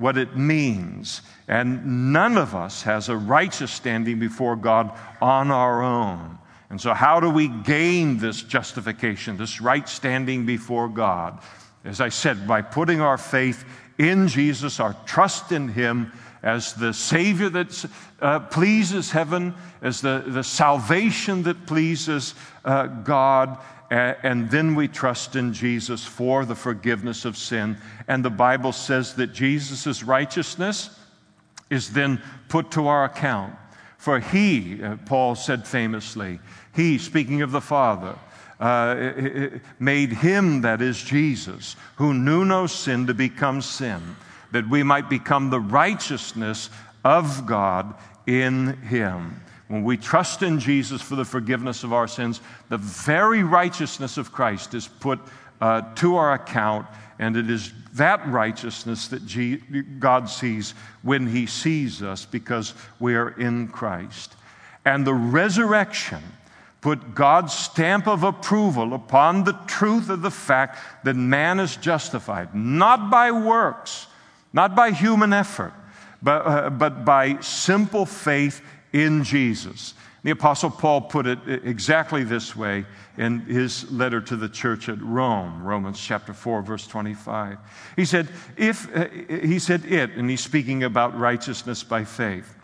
[0.03, 1.23] what it means.
[1.49, 6.39] And none of us has a righteous standing before God on our own.
[6.69, 11.41] And so, how do we gain this justification, this right standing before God?
[11.85, 13.65] As I said, by putting our faith
[13.99, 16.13] in Jesus, our trust in Him
[16.43, 17.85] as the Savior that
[18.21, 22.35] uh, pleases heaven, as the, the salvation that pleases
[22.65, 23.59] uh, God,
[23.93, 27.77] and then we trust in Jesus for the forgiveness of sin.
[28.09, 30.99] And the Bible says that Jesus' righteousness
[31.69, 33.55] is then put to our account
[34.03, 36.41] For he, uh, Paul said famously,
[36.75, 38.17] he, speaking of the Father,
[38.59, 44.01] uh, made him, that is Jesus, who knew no sin, to become sin,
[44.51, 46.69] that we might become the righteousness
[47.05, 47.95] of God
[48.27, 49.41] in him.
[49.73, 54.31] When we trust in Jesus for the forgiveness of our sins, the very righteousness of
[54.31, 55.19] Christ is put
[55.63, 56.87] uh, to our account,
[57.19, 59.63] and it is that righteousness that G-
[59.99, 64.37] God sees when He sees us because we are in Christ.
[64.85, 66.23] And the resurrection
[66.83, 72.55] put God's stamp of approval upon the truth of the fact that man is justified,
[72.55, 74.07] not by works,
[74.53, 75.73] not by human effort,
[76.21, 78.61] but, uh, but by simple faith
[78.93, 79.95] in Jesus.
[80.25, 82.85] The Apostle Paul put it exactly this way
[83.19, 87.59] in his letter to the church at Rome, Romans chapter 4, verse 25.
[87.97, 92.55] He said, if, uh, he said, it, and he's speaking about righteousness by faith,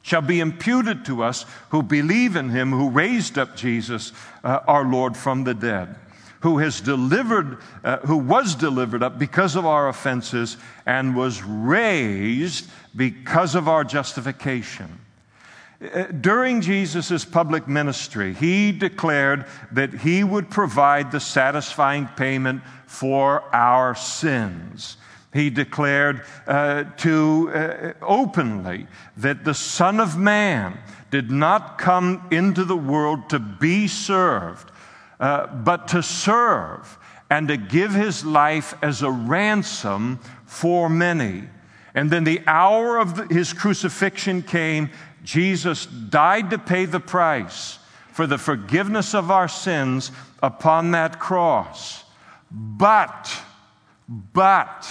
[0.00, 4.84] shall be imputed to us who believe in him who raised up Jesus, uh, our
[4.84, 5.96] Lord, from the dead
[6.40, 12.70] who has delivered, uh, who was delivered up because of our offenses and was raised
[12.94, 15.00] because of our justification.
[15.92, 23.42] Uh, during Jesus' public ministry, he declared that he would provide the satisfying payment for
[23.54, 24.96] our sins.
[25.32, 28.86] He declared uh, to uh, openly
[29.18, 30.78] that the Son of Man
[31.10, 34.70] did not come into the world to be served,
[35.20, 41.44] uh, but to serve and to give his life as a ransom for many.
[41.94, 44.90] And then the hour of the, his crucifixion came,
[45.26, 47.80] Jesus died to pay the price
[48.12, 52.04] for the forgiveness of our sins upon that cross.
[52.50, 53.36] But,
[54.08, 54.88] but,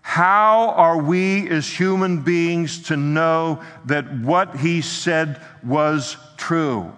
[0.00, 6.90] how are we as human beings to know that what he said was true?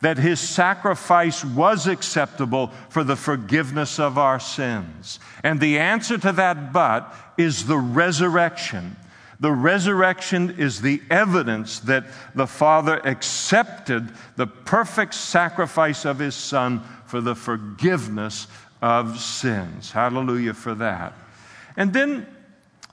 [0.00, 5.20] That his sacrifice was acceptable for the forgiveness of our sins?
[5.42, 8.96] And the answer to that but is the resurrection.
[9.40, 16.82] The resurrection is the evidence that the Father accepted the perfect sacrifice of His Son
[17.06, 18.46] for the forgiveness
[18.80, 19.90] of sins.
[19.90, 21.14] Hallelujah for that.
[21.76, 22.26] And then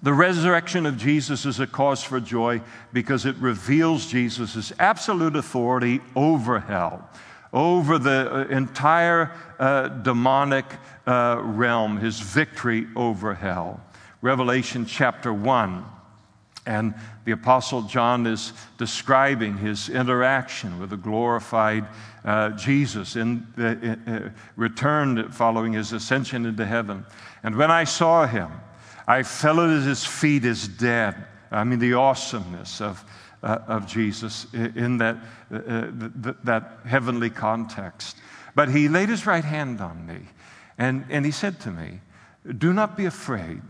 [0.02, 6.02] the resurrection of Jesus is a cause for joy because it reveals Jesus' absolute authority
[6.16, 7.08] over hell,
[7.54, 10.66] over the uh, entire uh, demonic
[11.06, 13.80] uh, realm, his victory over hell.
[14.22, 15.86] Revelation chapter 1
[16.72, 21.86] and the Apostle John is describing his interaction with the glorified
[22.24, 27.06] uh, Jesus in the uh, return following his ascension into heaven.
[27.44, 28.50] And when I saw him,
[29.06, 31.16] I fell at his feet as dead.
[31.52, 33.04] I mean, the awesomeness of,
[33.44, 35.18] uh, of Jesus in that,
[35.54, 35.88] uh,
[36.24, 38.16] th- that heavenly context.
[38.56, 40.20] But he laid his right hand on me
[40.78, 42.00] and, and he said to me,
[42.58, 43.62] Do not be afraid.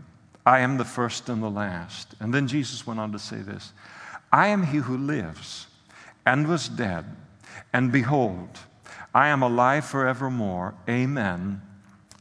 [0.44, 2.14] I am the first and the last.
[2.20, 3.72] And then Jesus went on to say this
[4.32, 5.66] I am he who lives
[6.24, 7.04] and was dead,
[7.72, 8.58] and behold,
[9.14, 10.74] I am alive forevermore.
[10.88, 11.62] Amen.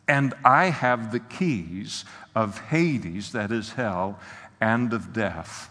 [0.08, 2.04] And I have the keys
[2.36, 4.20] of Hades, that is hell,
[4.60, 5.70] and of death.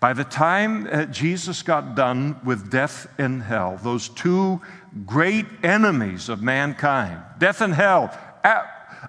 [0.00, 4.60] By the time uh, Jesus got done with death and hell, those two
[5.06, 8.16] great enemies of mankind, death and hell,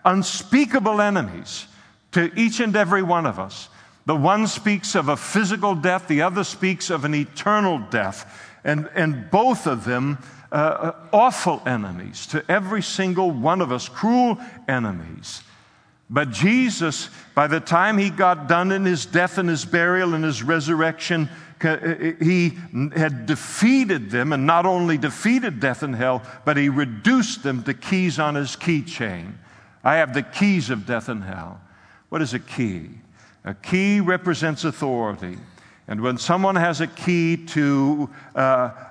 [0.03, 1.67] unspeakable enemies,
[2.12, 3.69] to each and every one of us.
[4.06, 8.50] The one speaks of a physical death, the other speaks of an eternal death.
[8.63, 10.17] And, and both of them,
[10.52, 15.43] uh, uh, awful enemies to every single one of us, cruel enemies.
[16.10, 20.26] But Jesus, by the time he got done in his death and his burial and
[20.26, 21.30] his resurrection,
[21.63, 21.78] uh,
[22.19, 22.58] he
[22.95, 27.74] had defeated them, and not only defeated death and hell, but he reduced them to
[27.74, 29.34] keys on his keychain.
[29.84, 31.62] I have the keys of death and hell.
[32.12, 32.89] What is a key?
[33.45, 35.38] A key represents authority.
[35.88, 38.39] And when someone has a key to uh,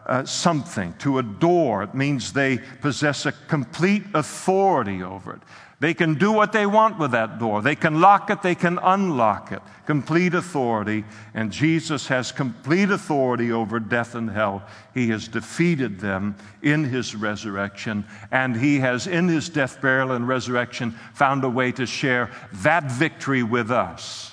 [0.07, 5.43] uh, something, to a door, it means they possess a complete authority over it.
[5.81, 7.63] They can do what they want with that door.
[7.63, 9.63] They can lock it, they can unlock it.
[9.87, 11.05] Complete authority.
[11.33, 14.63] And Jesus has complete authority over death and hell.
[14.93, 18.05] He has defeated them in his resurrection.
[18.31, 22.93] And he has, in his death, burial, and resurrection, found a way to share that
[22.93, 24.33] victory with us.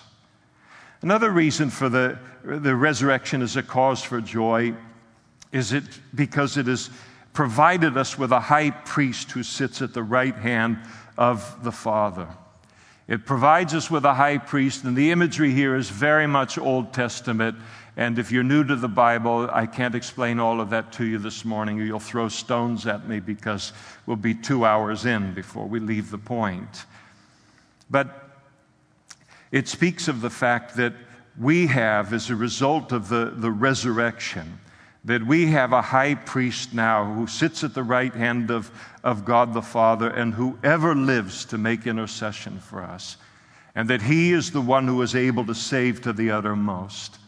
[1.01, 4.73] Another reason for the, the resurrection as a cause for joy
[5.53, 6.89] is it because it has
[7.31, 10.75] provided us with a high priest who sits at the right hand
[11.17, 12.27] of the Father.
[13.07, 16.93] It provides us with a high priest, and the imagery here is very much Old
[16.93, 17.55] Testament
[17.99, 21.17] And if you're new to the Bible, I can't explain all of that to you
[21.17, 23.73] this morning, or you'll throw stones at me because
[24.05, 26.85] we'll be two hours in before we leave the point.
[27.89, 28.29] But
[29.51, 30.93] it speaks of the fact that
[31.39, 34.59] we have, as a result of the, the resurrection,
[35.07, 38.69] that we have a high priest now who sits at the right hand of,
[39.05, 43.15] of God the Father and who ever lives to make intercession for us,
[43.73, 47.19] and that he is the one who is able to save to the uttermost.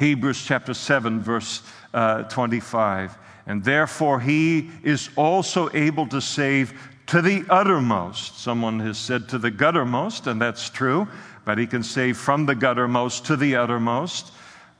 [0.00, 1.62] Hebrews chapter 7, verse
[1.94, 3.16] uh, 25.
[3.46, 6.74] And therefore he is also able to save
[7.06, 8.40] to the uttermost.
[8.40, 11.06] Someone has said to the guttermost, and that's true,
[11.44, 14.32] but he can save from the guttermost to the uttermost.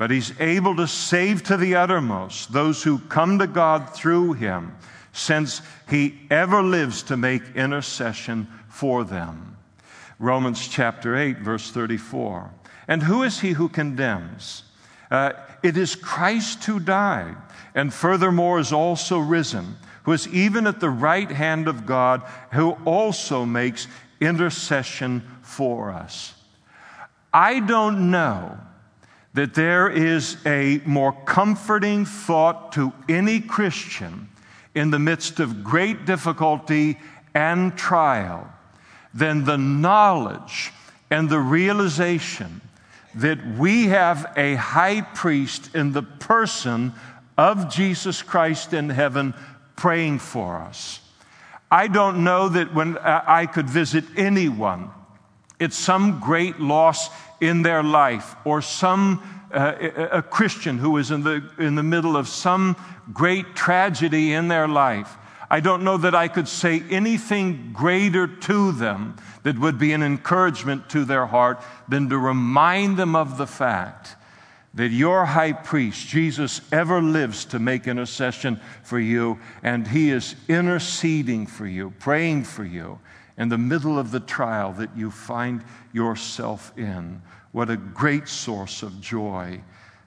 [0.02, 4.74] But he's able to save to the uttermost those who come to God through him,
[5.12, 9.56] since he ever lives to make intercession for them.
[10.18, 12.50] Romans chapter 8, verse 34.
[12.88, 14.64] And who is he who condemns?
[15.08, 17.36] Uh, it is Christ who died,
[17.72, 22.72] and furthermore is also risen, who is even at the right hand of God, who
[22.84, 23.86] also makes
[24.20, 26.34] intercession for us.
[27.32, 28.58] I don't know
[29.34, 34.28] that there is a more comforting thought to any Christian
[34.74, 36.98] in the midst of great difficulty
[37.34, 38.52] and trial
[39.14, 40.72] than the knowledge
[41.10, 42.60] and the realization
[43.14, 46.92] that we have a high priest in the person
[47.36, 49.34] of Jesus Christ in heaven
[49.76, 51.00] praying for us.
[51.70, 54.90] I don't know that when I could visit anyone,
[55.58, 57.08] it's some great loss
[57.42, 59.20] in their life or some
[59.52, 59.74] uh,
[60.12, 62.76] a Christian who is in the, in the middle of some
[63.12, 65.14] great tragedy in their life.
[65.50, 70.02] I don't know that I could say anything greater to them that would be an
[70.02, 74.16] encouragement to their heart than to remind them of the fact
[74.72, 80.34] that your high priest, Jesus, ever lives to make intercession for you, and he is
[80.48, 82.98] interceding for you, praying for you
[83.42, 87.20] in the middle of the trial that you find yourself in.
[87.50, 89.60] What a great source of joy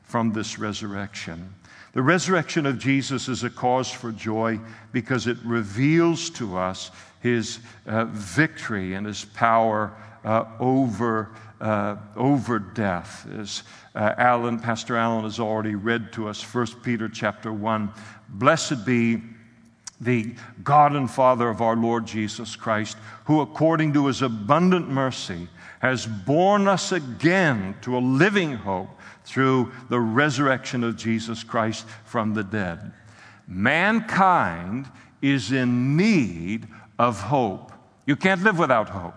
[0.04, 1.54] from this resurrection.
[1.92, 4.60] The resurrection of Jesus is a cause for joy
[4.94, 12.58] because it reveals to us his uh, victory and his power uh, over, uh, over
[12.58, 13.28] death.
[13.38, 13.64] As
[13.96, 17.92] uh, Alan, Pastor Allen has already read to us, 1 Peter chapter 1.
[18.30, 19.22] Blessed be
[20.00, 25.48] the God and Father of our Lord Jesus Christ, who according to his abundant mercy
[25.80, 28.90] has borne us again to a living hope
[29.24, 32.92] through the resurrection of Jesus Christ from the dead.
[33.48, 34.88] Mankind
[35.22, 36.68] is in need
[37.00, 37.72] of hope.
[38.06, 39.16] You can't live without hope.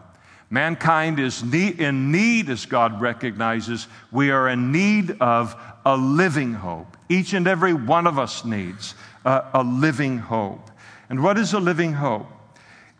[0.50, 3.86] Mankind is in need, as God recognizes.
[4.10, 5.54] We are in need of
[5.84, 6.96] a living hope.
[7.10, 8.94] Each and every one of us needs
[9.28, 10.70] a, a living hope.
[11.10, 12.26] And what is a living hope?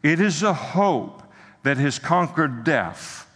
[0.03, 1.23] It is a hope
[1.63, 3.27] that has conquered death.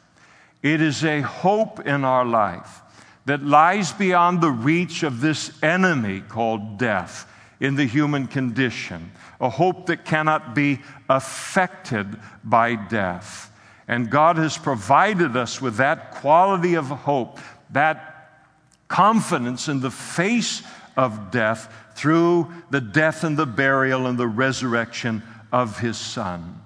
[0.63, 2.83] It is a hope in our life
[3.25, 7.27] that lies beyond the reach of this enemy called death
[7.61, 13.51] in the human condition, a hope that cannot be affected by death.
[13.89, 17.39] And God has provided us with that quality of hope,
[17.71, 18.43] that
[18.89, 20.63] confidence in the face
[20.97, 25.23] of death through the death and the burial and the resurrection
[25.53, 26.61] of His Son.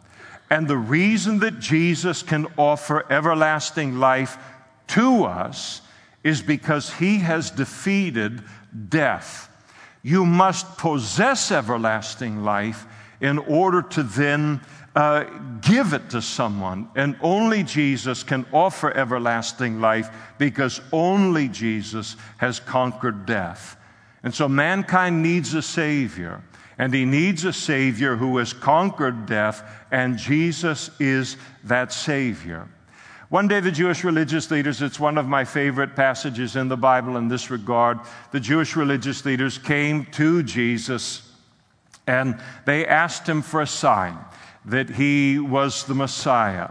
[0.51, 4.39] And the reason that Jesus can offer everlasting life
[4.89, 5.83] to us
[6.23, 8.43] is because he has defeated
[8.89, 9.49] death.
[10.03, 12.87] You must possess everlasting life
[13.21, 14.61] in order to then
[14.95, 15.25] uh,
[15.61, 16.89] give it to someone.
[16.95, 20.09] And only Jesus can offer everlasting life
[20.39, 23.77] because only Jesus has conquered death.
[24.27, 26.43] And so mankind needs a Savior.
[26.79, 29.63] And he needs a Savior who has conquered death,
[29.93, 32.69] and Jesus is that Savior.
[33.29, 37.17] One day, the Jewish religious leaders, it's one of my favorite passages in the Bible
[37.17, 38.01] in this regard.
[38.33, 41.31] The Jewish religious leaders came to Jesus
[42.09, 44.19] and they asked him for a sign
[44.65, 46.71] that he was the Messiah.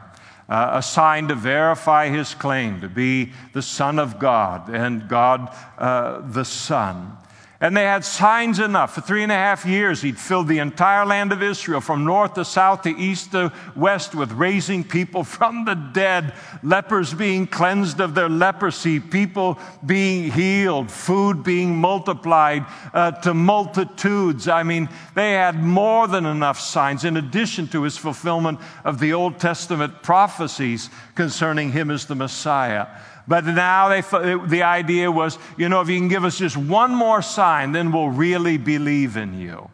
[0.50, 5.56] Uh, a sign to verify his claim to be the Son of God and God
[5.78, 7.18] uh, the Son.
[7.66, 8.94] And they had signs enough.
[8.94, 12.36] For three and a half years, he'd filled the entire land of Israel from north
[12.36, 18.00] to south to east to west with raising people from the dead, lepers being cleansed
[18.00, 24.48] of their leprosy, people being healed, food being multiplied uh, to multitudes.
[24.48, 29.14] I mean, they had more than enough signs in addition to his fulfillment of the
[29.14, 32.86] Old Testament prophecies concerning him as the Messiah.
[33.28, 36.94] But now they, the idea was, you know, if you can give us just one
[36.94, 39.70] more sign, then we'll really believe in you.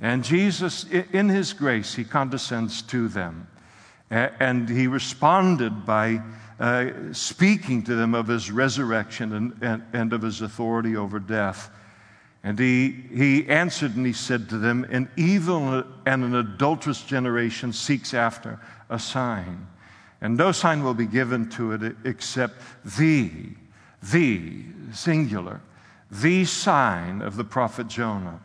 [0.00, 3.46] And Jesus, in his grace, he condescends to them.
[4.10, 6.20] And he responded by
[6.58, 11.70] uh, speaking to them of his resurrection and, and, and of his authority over death.
[12.42, 17.72] And he, he answered and he said to them, An evil and an adulterous generation
[17.72, 18.60] seeks after
[18.90, 19.66] a sign
[20.24, 22.54] and no sign will be given to it except
[22.96, 23.30] the,
[24.02, 25.60] the, singular,
[26.10, 28.40] the sign of the prophet Jonah.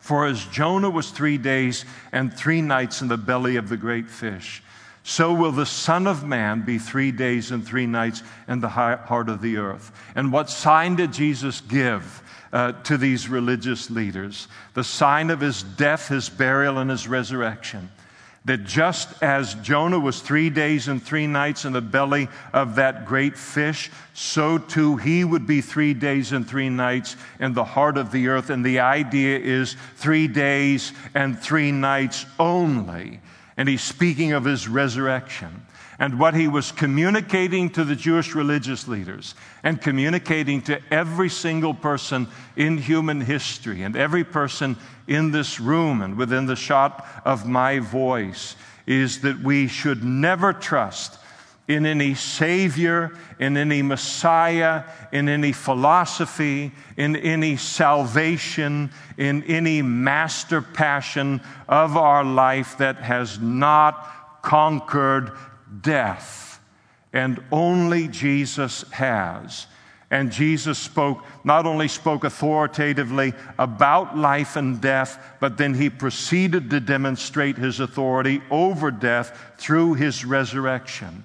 [0.00, 4.08] For as Jonah was three days and three nights in the belly of the great
[4.08, 4.62] fish,
[5.02, 9.28] so will the Son of Man be three days and three nights in the heart
[9.28, 9.92] of the earth.
[10.14, 12.22] And what sign did Jesus give
[12.54, 14.48] uh, to these religious leaders?
[14.72, 17.90] The sign of his death, his burial, and his resurrection
[18.44, 23.06] that just as Jonah was three days and three nights in the belly of that
[23.06, 27.96] great fish, so too he would be three days and three nights in the heart
[27.96, 28.50] of the earth.
[28.50, 33.20] And the idea is three days and three nights only.
[33.56, 35.64] And he's speaking of his resurrection
[36.02, 41.74] and what he was communicating to the Jewish religious leaders and communicating to every single
[41.74, 42.26] person
[42.56, 44.76] in human history and every person
[45.06, 50.52] in this room and within the shot of my voice is that we should never
[50.52, 51.20] trust
[51.68, 54.82] in any Savior, in any Messiah,
[55.12, 63.38] in any philosophy, in any salvation, in any master passion of our life that has
[63.38, 65.30] not conquered
[65.80, 66.60] death,
[67.12, 69.66] and only Jesus has.
[70.10, 76.68] And Jesus spoke, not only spoke authoritatively about life and death, but then he proceeded
[76.68, 81.24] to demonstrate his authority over death through his resurrection.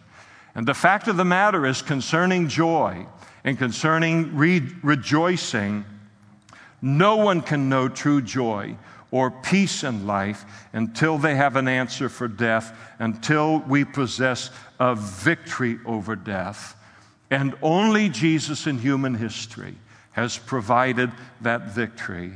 [0.55, 3.05] And the fact of the matter is, concerning joy
[3.43, 5.83] and concerning re- rejoicing,
[6.81, 8.77] no one can know true joy
[9.11, 14.49] or peace in life until they have an answer for death, until we possess
[14.79, 16.75] a victory over death.
[17.29, 19.75] And only Jesus in human history
[20.11, 22.33] has provided that victory.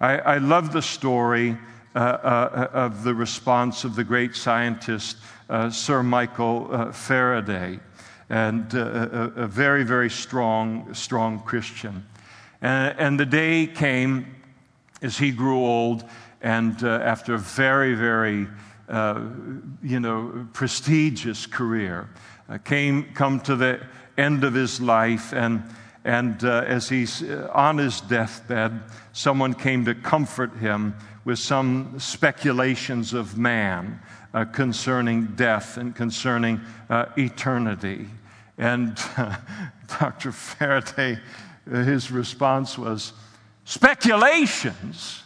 [0.00, 1.58] I, I love the story
[1.94, 5.16] uh, uh, of the response of the great scientist,
[5.48, 7.80] uh, Sir Michael uh, Faraday,
[8.30, 12.06] and uh, a, a, very, very strong, strong Christian.
[12.62, 14.39] And, and the day came
[15.02, 16.04] as he grew old,
[16.40, 18.46] and uh, after a very, very,
[18.88, 19.20] uh,
[19.82, 22.08] you know, prestigious career,
[22.48, 23.80] uh, came come to the
[24.18, 25.62] end of his life, and
[26.04, 28.80] and uh, as he's uh, on his deathbed,
[29.12, 30.94] someone came to comfort him
[31.24, 34.00] with some speculations of man
[34.32, 36.60] uh, concerning death and concerning
[37.16, 38.08] eternity.
[38.56, 38.98] And
[40.00, 40.32] Dr.
[40.32, 41.18] Faraday,
[41.70, 43.12] his response was,
[43.70, 45.22] Speculations?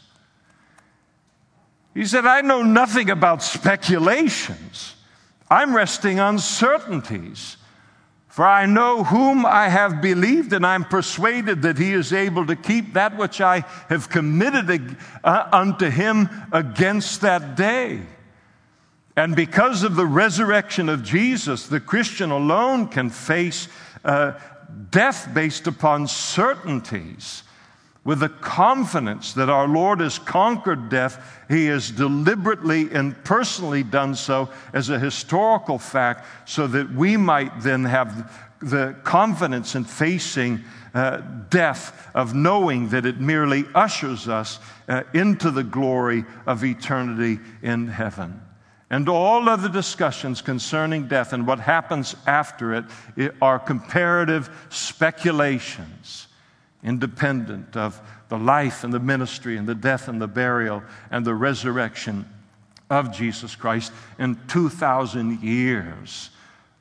[1.95, 4.97] He said, I know nothing about speculations.
[5.51, 7.57] I'm resting on certainties.
[8.29, 12.55] For I know whom I have believed, and I'm persuaded that he is able to
[12.55, 18.03] keep that which I have committed uh, unto him against that day.
[19.17, 23.69] And because of the resurrection of Jesus, the Christian alone can face
[24.05, 24.39] uh,
[24.91, 27.44] death based upon certainties
[28.05, 34.15] with the confidence that our Lord has conquered death, He has deliberately and personally done
[34.15, 38.31] so as a historical fact, so that we might then have
[38.61, 40.63] the confidence in facing
[40.95, 47.41] uh, death of knowing that it merely ushers us uh, into the glory of eternity
[47.63, 48.41] in heaven.
[48.91, 52.85] And all other discussions concerning death and what happens after it
[53.41, 56.24] are comparative speculations
[56.85, 61.35] independent of the life and the ministry and the death and the burial and the
[61.35, 62.27] resurrection
[62.91, 66.31] of Jesus Christ in 2,000 years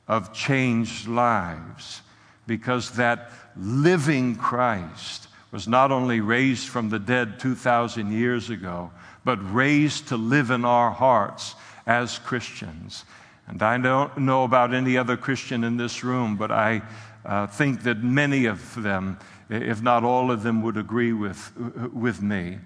[0.06, 2.02] of changed lives
[2.46, 8.90] because that living Christ was not only raised from the dead 2,000 years ago,
[9.24, 11.54] but raised to live in our hearts
[11.86, 13.04] as Christians.
[13.46, 16.82] And I don't know about any other Christian in this room, but I
[17.24, 19.18] uh, think that many of them
[19.48, 21.52] if not all of them would agree with,
[21.92, 22.58] with me.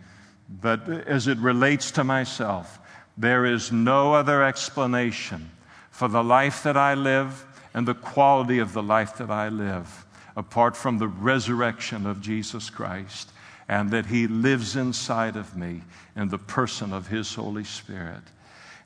[0.49, 2.79] But as it relates to myself,
[3.17, 5.51] there is no other explanation
[5.91, 10.07] for the life that I live and the quality of the life that I live
[10.37, 13.33] apart from the resurrection of Jesus Christ
[13.69, 15.83] and that He lives inside of me
[16.17, 18.23] in the person of His Holy Spirit.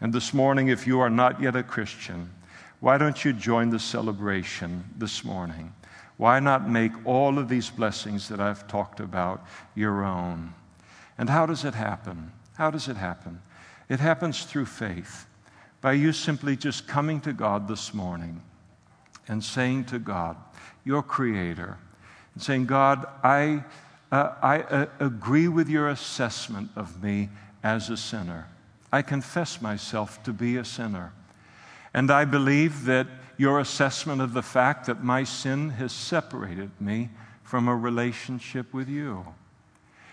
[0.00, 2.30] And this morning, if you are not yet a Christian,
[2.80, 5.72] why don't you join the celebration this morning?
[6.22, 9.44] Why not make all of these blessings that I've talked about
[9.74, 10.54] your own?
[11.18, 12.30] And how does it happen?
[12.54, 13.42] How does it happen?
[13.88, 15.26] It happens through faith,
[15.80, 18.40] by you simply just coming to God this morning
[19.26, 20.36] and saying to God,
[20.84, 21.76] your Creator,
[22.34, 23.64] and saying, God, I,
[24.12, 27.30] uh, I uh, agree with your assessment of me
[27.64, 28.46] as a sinner.
[28.92, 31.12] I confess myself to be a sinner.
[31.92, 33.08] And I believe that
[33.42, 37.10] your assessment of the fact that my sin has separated me
[37.42, 39.26] from a relationship with you.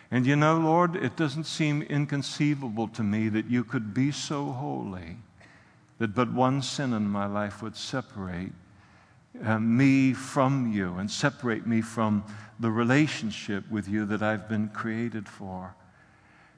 [0.09, 4.45] And you know, Lord, it doesn't seem inconceivable to me that you could be so
[4.45, 5.17] holy
[5.99, 8.51] that but one sin in my life would separate
[9.45, 12.23] uh, me from you and separate me from
[12.59, 15.75] the relationship with you that I've been created for.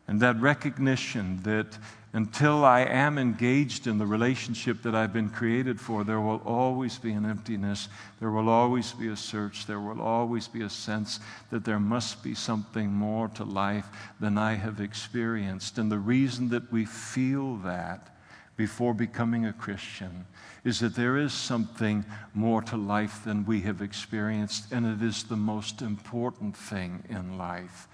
[0.07, 1.77] And that recognition that
[2.13, 6.97] until I am engaged in the relationship that I've been created for, there will always
[6.97, 7.87] be an emptiness.
[8.19, 9.65] There will always be a search.
[9.65, 11.21] There will always be a sense
[11.51, 13.87] that there must be something more to life
[14.19, 15.77] than I have experienced.
[15.77, 18.09] And the reason that we feel that
[18.57, 20.25] before becoming a Christian
[20.65, 25.23] is that there is something more to life than we have experienced, and it is
[25.23, 27.87] the most important thing in life.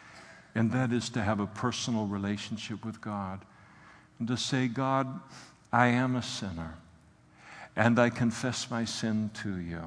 [0.58, 3.46] And that is to have a personal relationship with God
[4.18, 5.20] and to say, God,
[5.72, 6.74] I am a sinner,
[7.76, 9.84] and I confess my sin to you.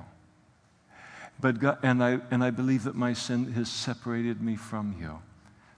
[1.40, 5.18] But God, and, I, and I believe that my sin has separated me from you.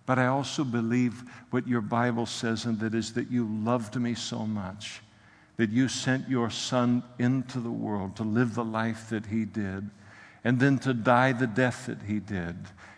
[0.05, 4.15] But I also believe what your Bible says, and that is that you loved me
[4.15, 5.01] so much
[5.57, 9.89] that you sent your Son into the world to live the life that he did,
[10.45, 12.57] and then to die the death that he did,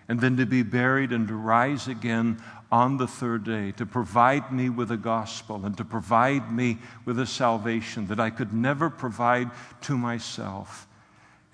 [0.08, 4.52] and then to be buried and to rise again on the third day, to provide
[4.52, 8.90] me with a gospel and to provide me with a salvation that I could never
[8.90, 9.50] provide
[9.82, 10.88] to myself.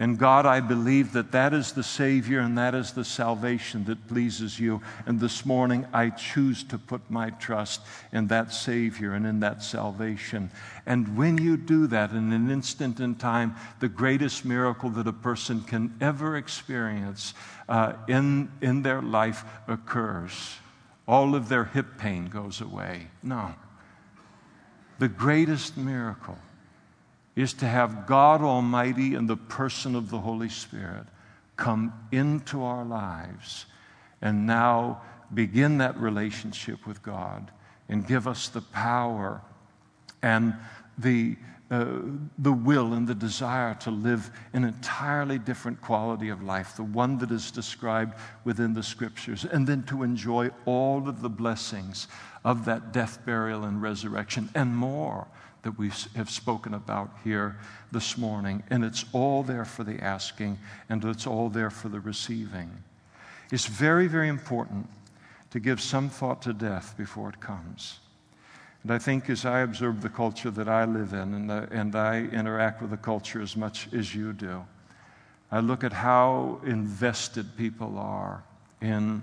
[0.00, 4.08] And God, I believe that that is the Savior and that is the salvation that
[4.08, 4.80] pleases you.
[5.04, 9.62] And this morning, I choose to put my trust in that Savior and in that
[9.62, 10.50] salvation.
[10.86, 15.12] And when you do that in an instant in time, the greatest miracle that a
[15.12, 17.34] person can ever experience
[17.68, 20.54] uh, in, in their life occurs.
[21.06, 23.08] All of their hip pain goes away.
[23.22, 23.54] No.
[24.98, 26.38] The greatest miracle
[27.36, 31.06] is to have God Almighty in the person of the Holy Spirit
[31.56, 33.66] come into our lives
[34.22, 35.02] and now
[35.32, 37.50] begin that relationship with God
[37.88, 39.42] and give us the power
[40.22, 40.54] and
[40.98, 41.36] the,
[41.70, 41.98] uh,
[42.38, 47.18] the will and the desire to live an entirely different quality of life, the one
[47.18, 48.14] that is described
[48.44, 52.08] within the scriptures, and then to enjoy all of the blessings
[52.44, 55.26] of that death, burial, and resurrection and more
[55.62, 57.58] that we have spoken about here
[57.92, 58.62] this morning.
[58.70, 60.58] And it's all there for the asking,
[60.88, 62.70] and it's all there for the receiving.
[63.50, 64.88] It's very, very important
[65.50, 68.00] to give some thought to death before it comes.
[68.82, 71.94] And I think as I observe the culture that I live in, and, the, and
[71.94, 74.64] I interact with the culture as much as you do,
[75.50, 78.42] I look at how invested people are
[78.80, 79.22] in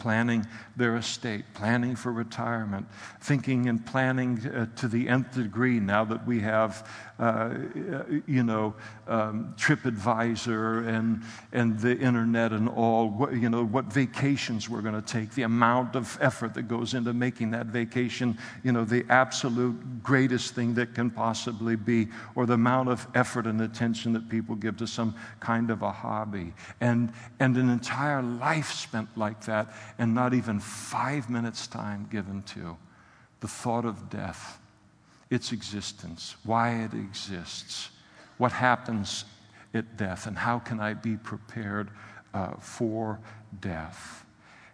[0.00, 0.46] planning
[0.76, 2.86] their estate, planning for retirement,
[3.20, 6.90] thinking and planning uh, to the nth degree now that we have,
[7.20, 7.54] uh,
[8.26, 8.74] you know,
[9.06, 14.94] um, TripAdvisor and, and the internet and all, what, you know, what vacations we're going
[14.94, 19.04] to take, the amount of effort that goes into making that vacation, you know, the
[19.10, 24.26] absolute greatest thing that can possibly be, or the amount of effort and attention that
[24.30, 26.54] people give to some kind of a hobby.
[26.80, 32.42] And, and an entire life spent like that and not even five minutes' time given
[32.44, 32.78] to
[33.40, 34.58] the thought of death,
[35.30, 37.90] its existence, why it exists,
[38.38, 39.24] what happens
[39.72, 41.90] at death, and how can I be prepared
[42.34, 43.20] uh, for
[43.60, 44.24] death.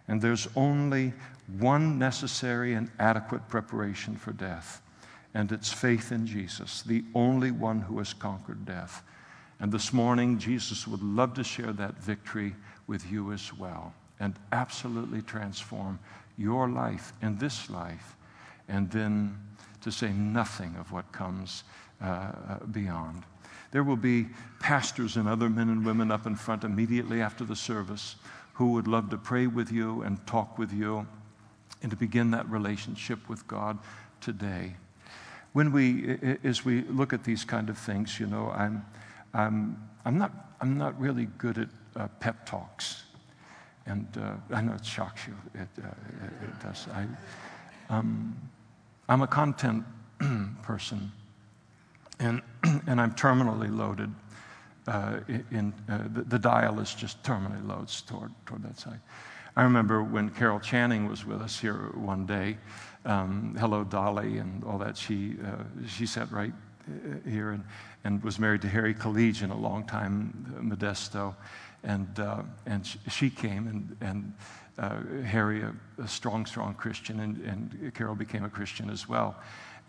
[0.07, 1.13] And there's only
[1.59, 4.81] one necessary and adequate preparation for death,
[5.33, 9.03] and it's faith in Jesus, the only one who has conquered death.
[9.59, 12.55] And this morning, Jesus would love to share that victory
[12.87, 15.99] with you as well and absolutely transform
[16.37, 18.15] your life in this life,
[18.67, 19.37] and then
[19.87, 21.63] to say nothing of what comes
[22.01, 23.23] uh, uh, beyond.
[23.71, 24.27] There will be
[24.59, 28.17] pastors and other men and women up in front immediately after the service
[28.53, 31.07] who would love to pray with you and talk with you
[31.81, 33.77] and to begin that relationship with God
[34.19, 34.75] today.
[35.53, 38.85] When we, as we look at these kind of things, you know, I'm,
[39.33, 43.03] I'm, I'm, not, I'm not really good at uh, pep talks.
[43.85, 45.35] And uh, I know it shocks you.
[45.53, 46.87] It, uh, it, it does.
[46.93, 47.05] I,
[47.89, 48.35] um,
[49.09, 49.85] I'm a content
[50.63, 51.11] person.
[52.19, 52.41] and,
[52.87, 54.13] and I'm terminally loaded.
[54.87, 55.19] Uh,
[55.51, 59.01] in, uh, the, the, dial is just terminally loads toward, toward that side.
[59.57, 62.57] I remember when Carol Channing was with us here one day.
[63.03, 64.95] Um, hello, Dolly, and all that.
[64.95, 66.53] She, uh, she sat right
[66.87, 67.65] uh, here and,
[68.03, 71.35] and was married to Harry Kullijian a long time, uh, Modesto.
[71.83, 74.33] And, uh, and she came, and, and
[74.77, 79.35] uh, Harry, a, a, strong, strong Christian, and, and Carol became a Christian as well.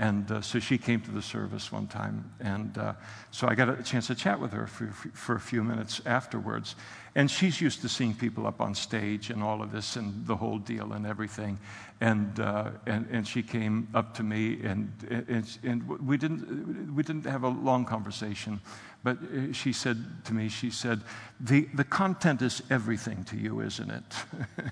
[0.01, 2.31] And uh, so she came to the service one time.
[2.39, 2.93] And uh,
[3.33, 6.77] so I got a chance to chat with her for, for a few minutes afterwards.
[7.17, 10.37] And she's used to seeing people up on stage and all of this and the
[10.37, 11.59] whole deal and everything.
[12.01, 14.93] And, uh, and, and she came up to me, and,
[15.29, 18.61] and, and we, didn't, we didn't have a long conversation.
[19.03, 21.01] But uh, she said to me, she said,
[21.41, 24.15] the, the content is everything to you, isn't it?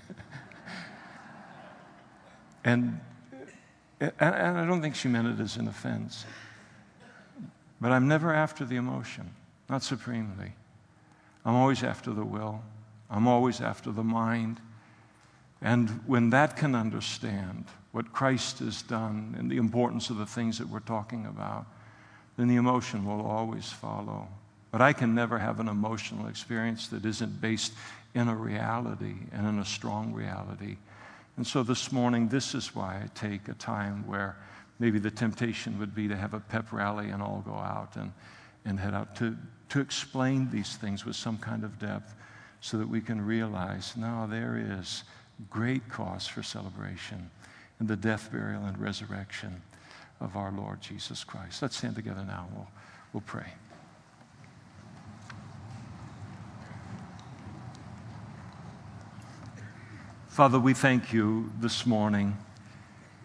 [2.63, 3.01] and
[3.99, 6.25] and I don't think she meant it as an offense.
[7.79, 9.31] But I'm never after the emotion,
[9.69, 10.53] not supremely.
[11.45, 12.61] I'm always after the will,
[13.09, 14.59] I'm always after the mind.
[15.61, 20.59] And when that can understand what Christ has done and the importance of the things
[20.59, 21.65] that we're talking about,
[22.37, 24.27] then the emotion will always follow.
[24.69, 27.73] But I can never have an emotional experience that isn't based
[28.13, 30.77] in a reality and in a strong reality
[31.37, 34.35] and so this morning, this is why I take a time where
[34.79, 38.11] maybe the temptation would be to have a pep rally and all go out and,
[38.65, 39.37] and head out to,
[39.69, 42.15] to explain these things with some kind of depth
[42.59, 45.03] so that we can realize now there is
[45.49, 47.29] great cause for celebration
[47.79, 49.61] in the death, burial, and resurrection
[50.19, 51.61] of our Lord Jesus Christ.
[51.61, 52.47] Let's stand together now.
[52.55, 52.67] We'll,
[53.13, 53.53] we'll pray.
[60.37, 62.37] Father, we thank you this morning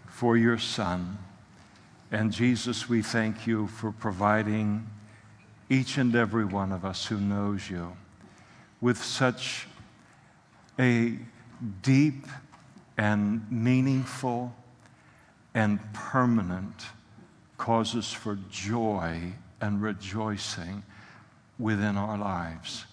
[0.06, 1.18] for your Son.
[2.10, 4.86] And Jesus, we thank you for providing
[5.68, 7.94] each and every one of us who knows you
[8.80, 9.66] with such
[10.78, 11.18] a
[11.82, 12.26] deep
[12.96, 14.54] and meaningful
[15.52, 16.86] and permanent
[17.58, 19.20] causes for joy
[19.60, 20.82] and rejoicing
[21.58, 22.86] within our lives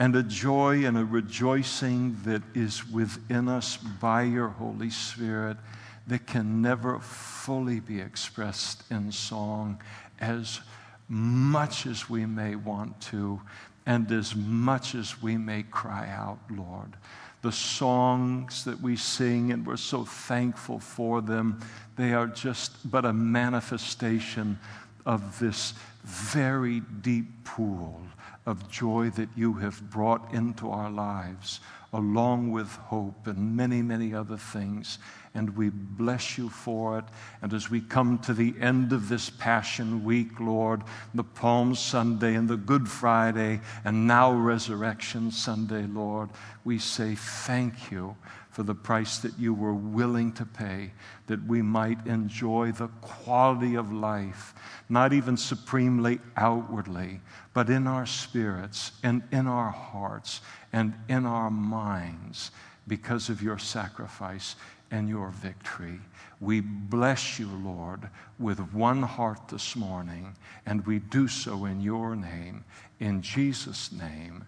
[0.00, 5.58] and a joy and a rejoicing that is within us by your Holy Spirit
[6.06, 9.78] that can never fully be expressed in song
[10.18, 10.60] as
[11.06, 13.42] much as we may want to
[13.84, 16.96] and as much as we may cry out, Lord.
[17.42, 21.60] The songs that we sing, and we're so thankful for them,
[21.96, 24.58] they are just but a manifestation
[25.04, 25.74] of this
[26.04, 28.00] very deep pool
[28.46, 31.60] of joy that you have brought into our lives,
[31.92, 34.98] along with hope and many, many other things.
[35.34, 37.04] And we bless you for it.
[37.42, 40.82] And as we come to the end of this Passion Week, Lord,
[41.14, 46.30] the Palm Sunday and the Good Friday, and now Resurrection Sunday, Lord,
[46.64, 48.16] we say thank you
[48.50, 50.90] for the price that you were willing to pay,
[51.28, 54.54] that we might enjoy the quality of life,
[54.88, 57.20] not even supremely outwardly,
[57.54, 60.40] but in our spirits and in our hearts
[60.72, 62.50] and in our minds
[62.88, 64.56] because of your sacrifice
[64.90, 66.00] and your victory.
[66.40, 70.34] We bless you, Lord, with one heart this morning,
[70.66, 72.64] and we do so in your name.
[72.98, 74.44] In Jesus' name,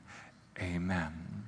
[0.59, 1.42] amen.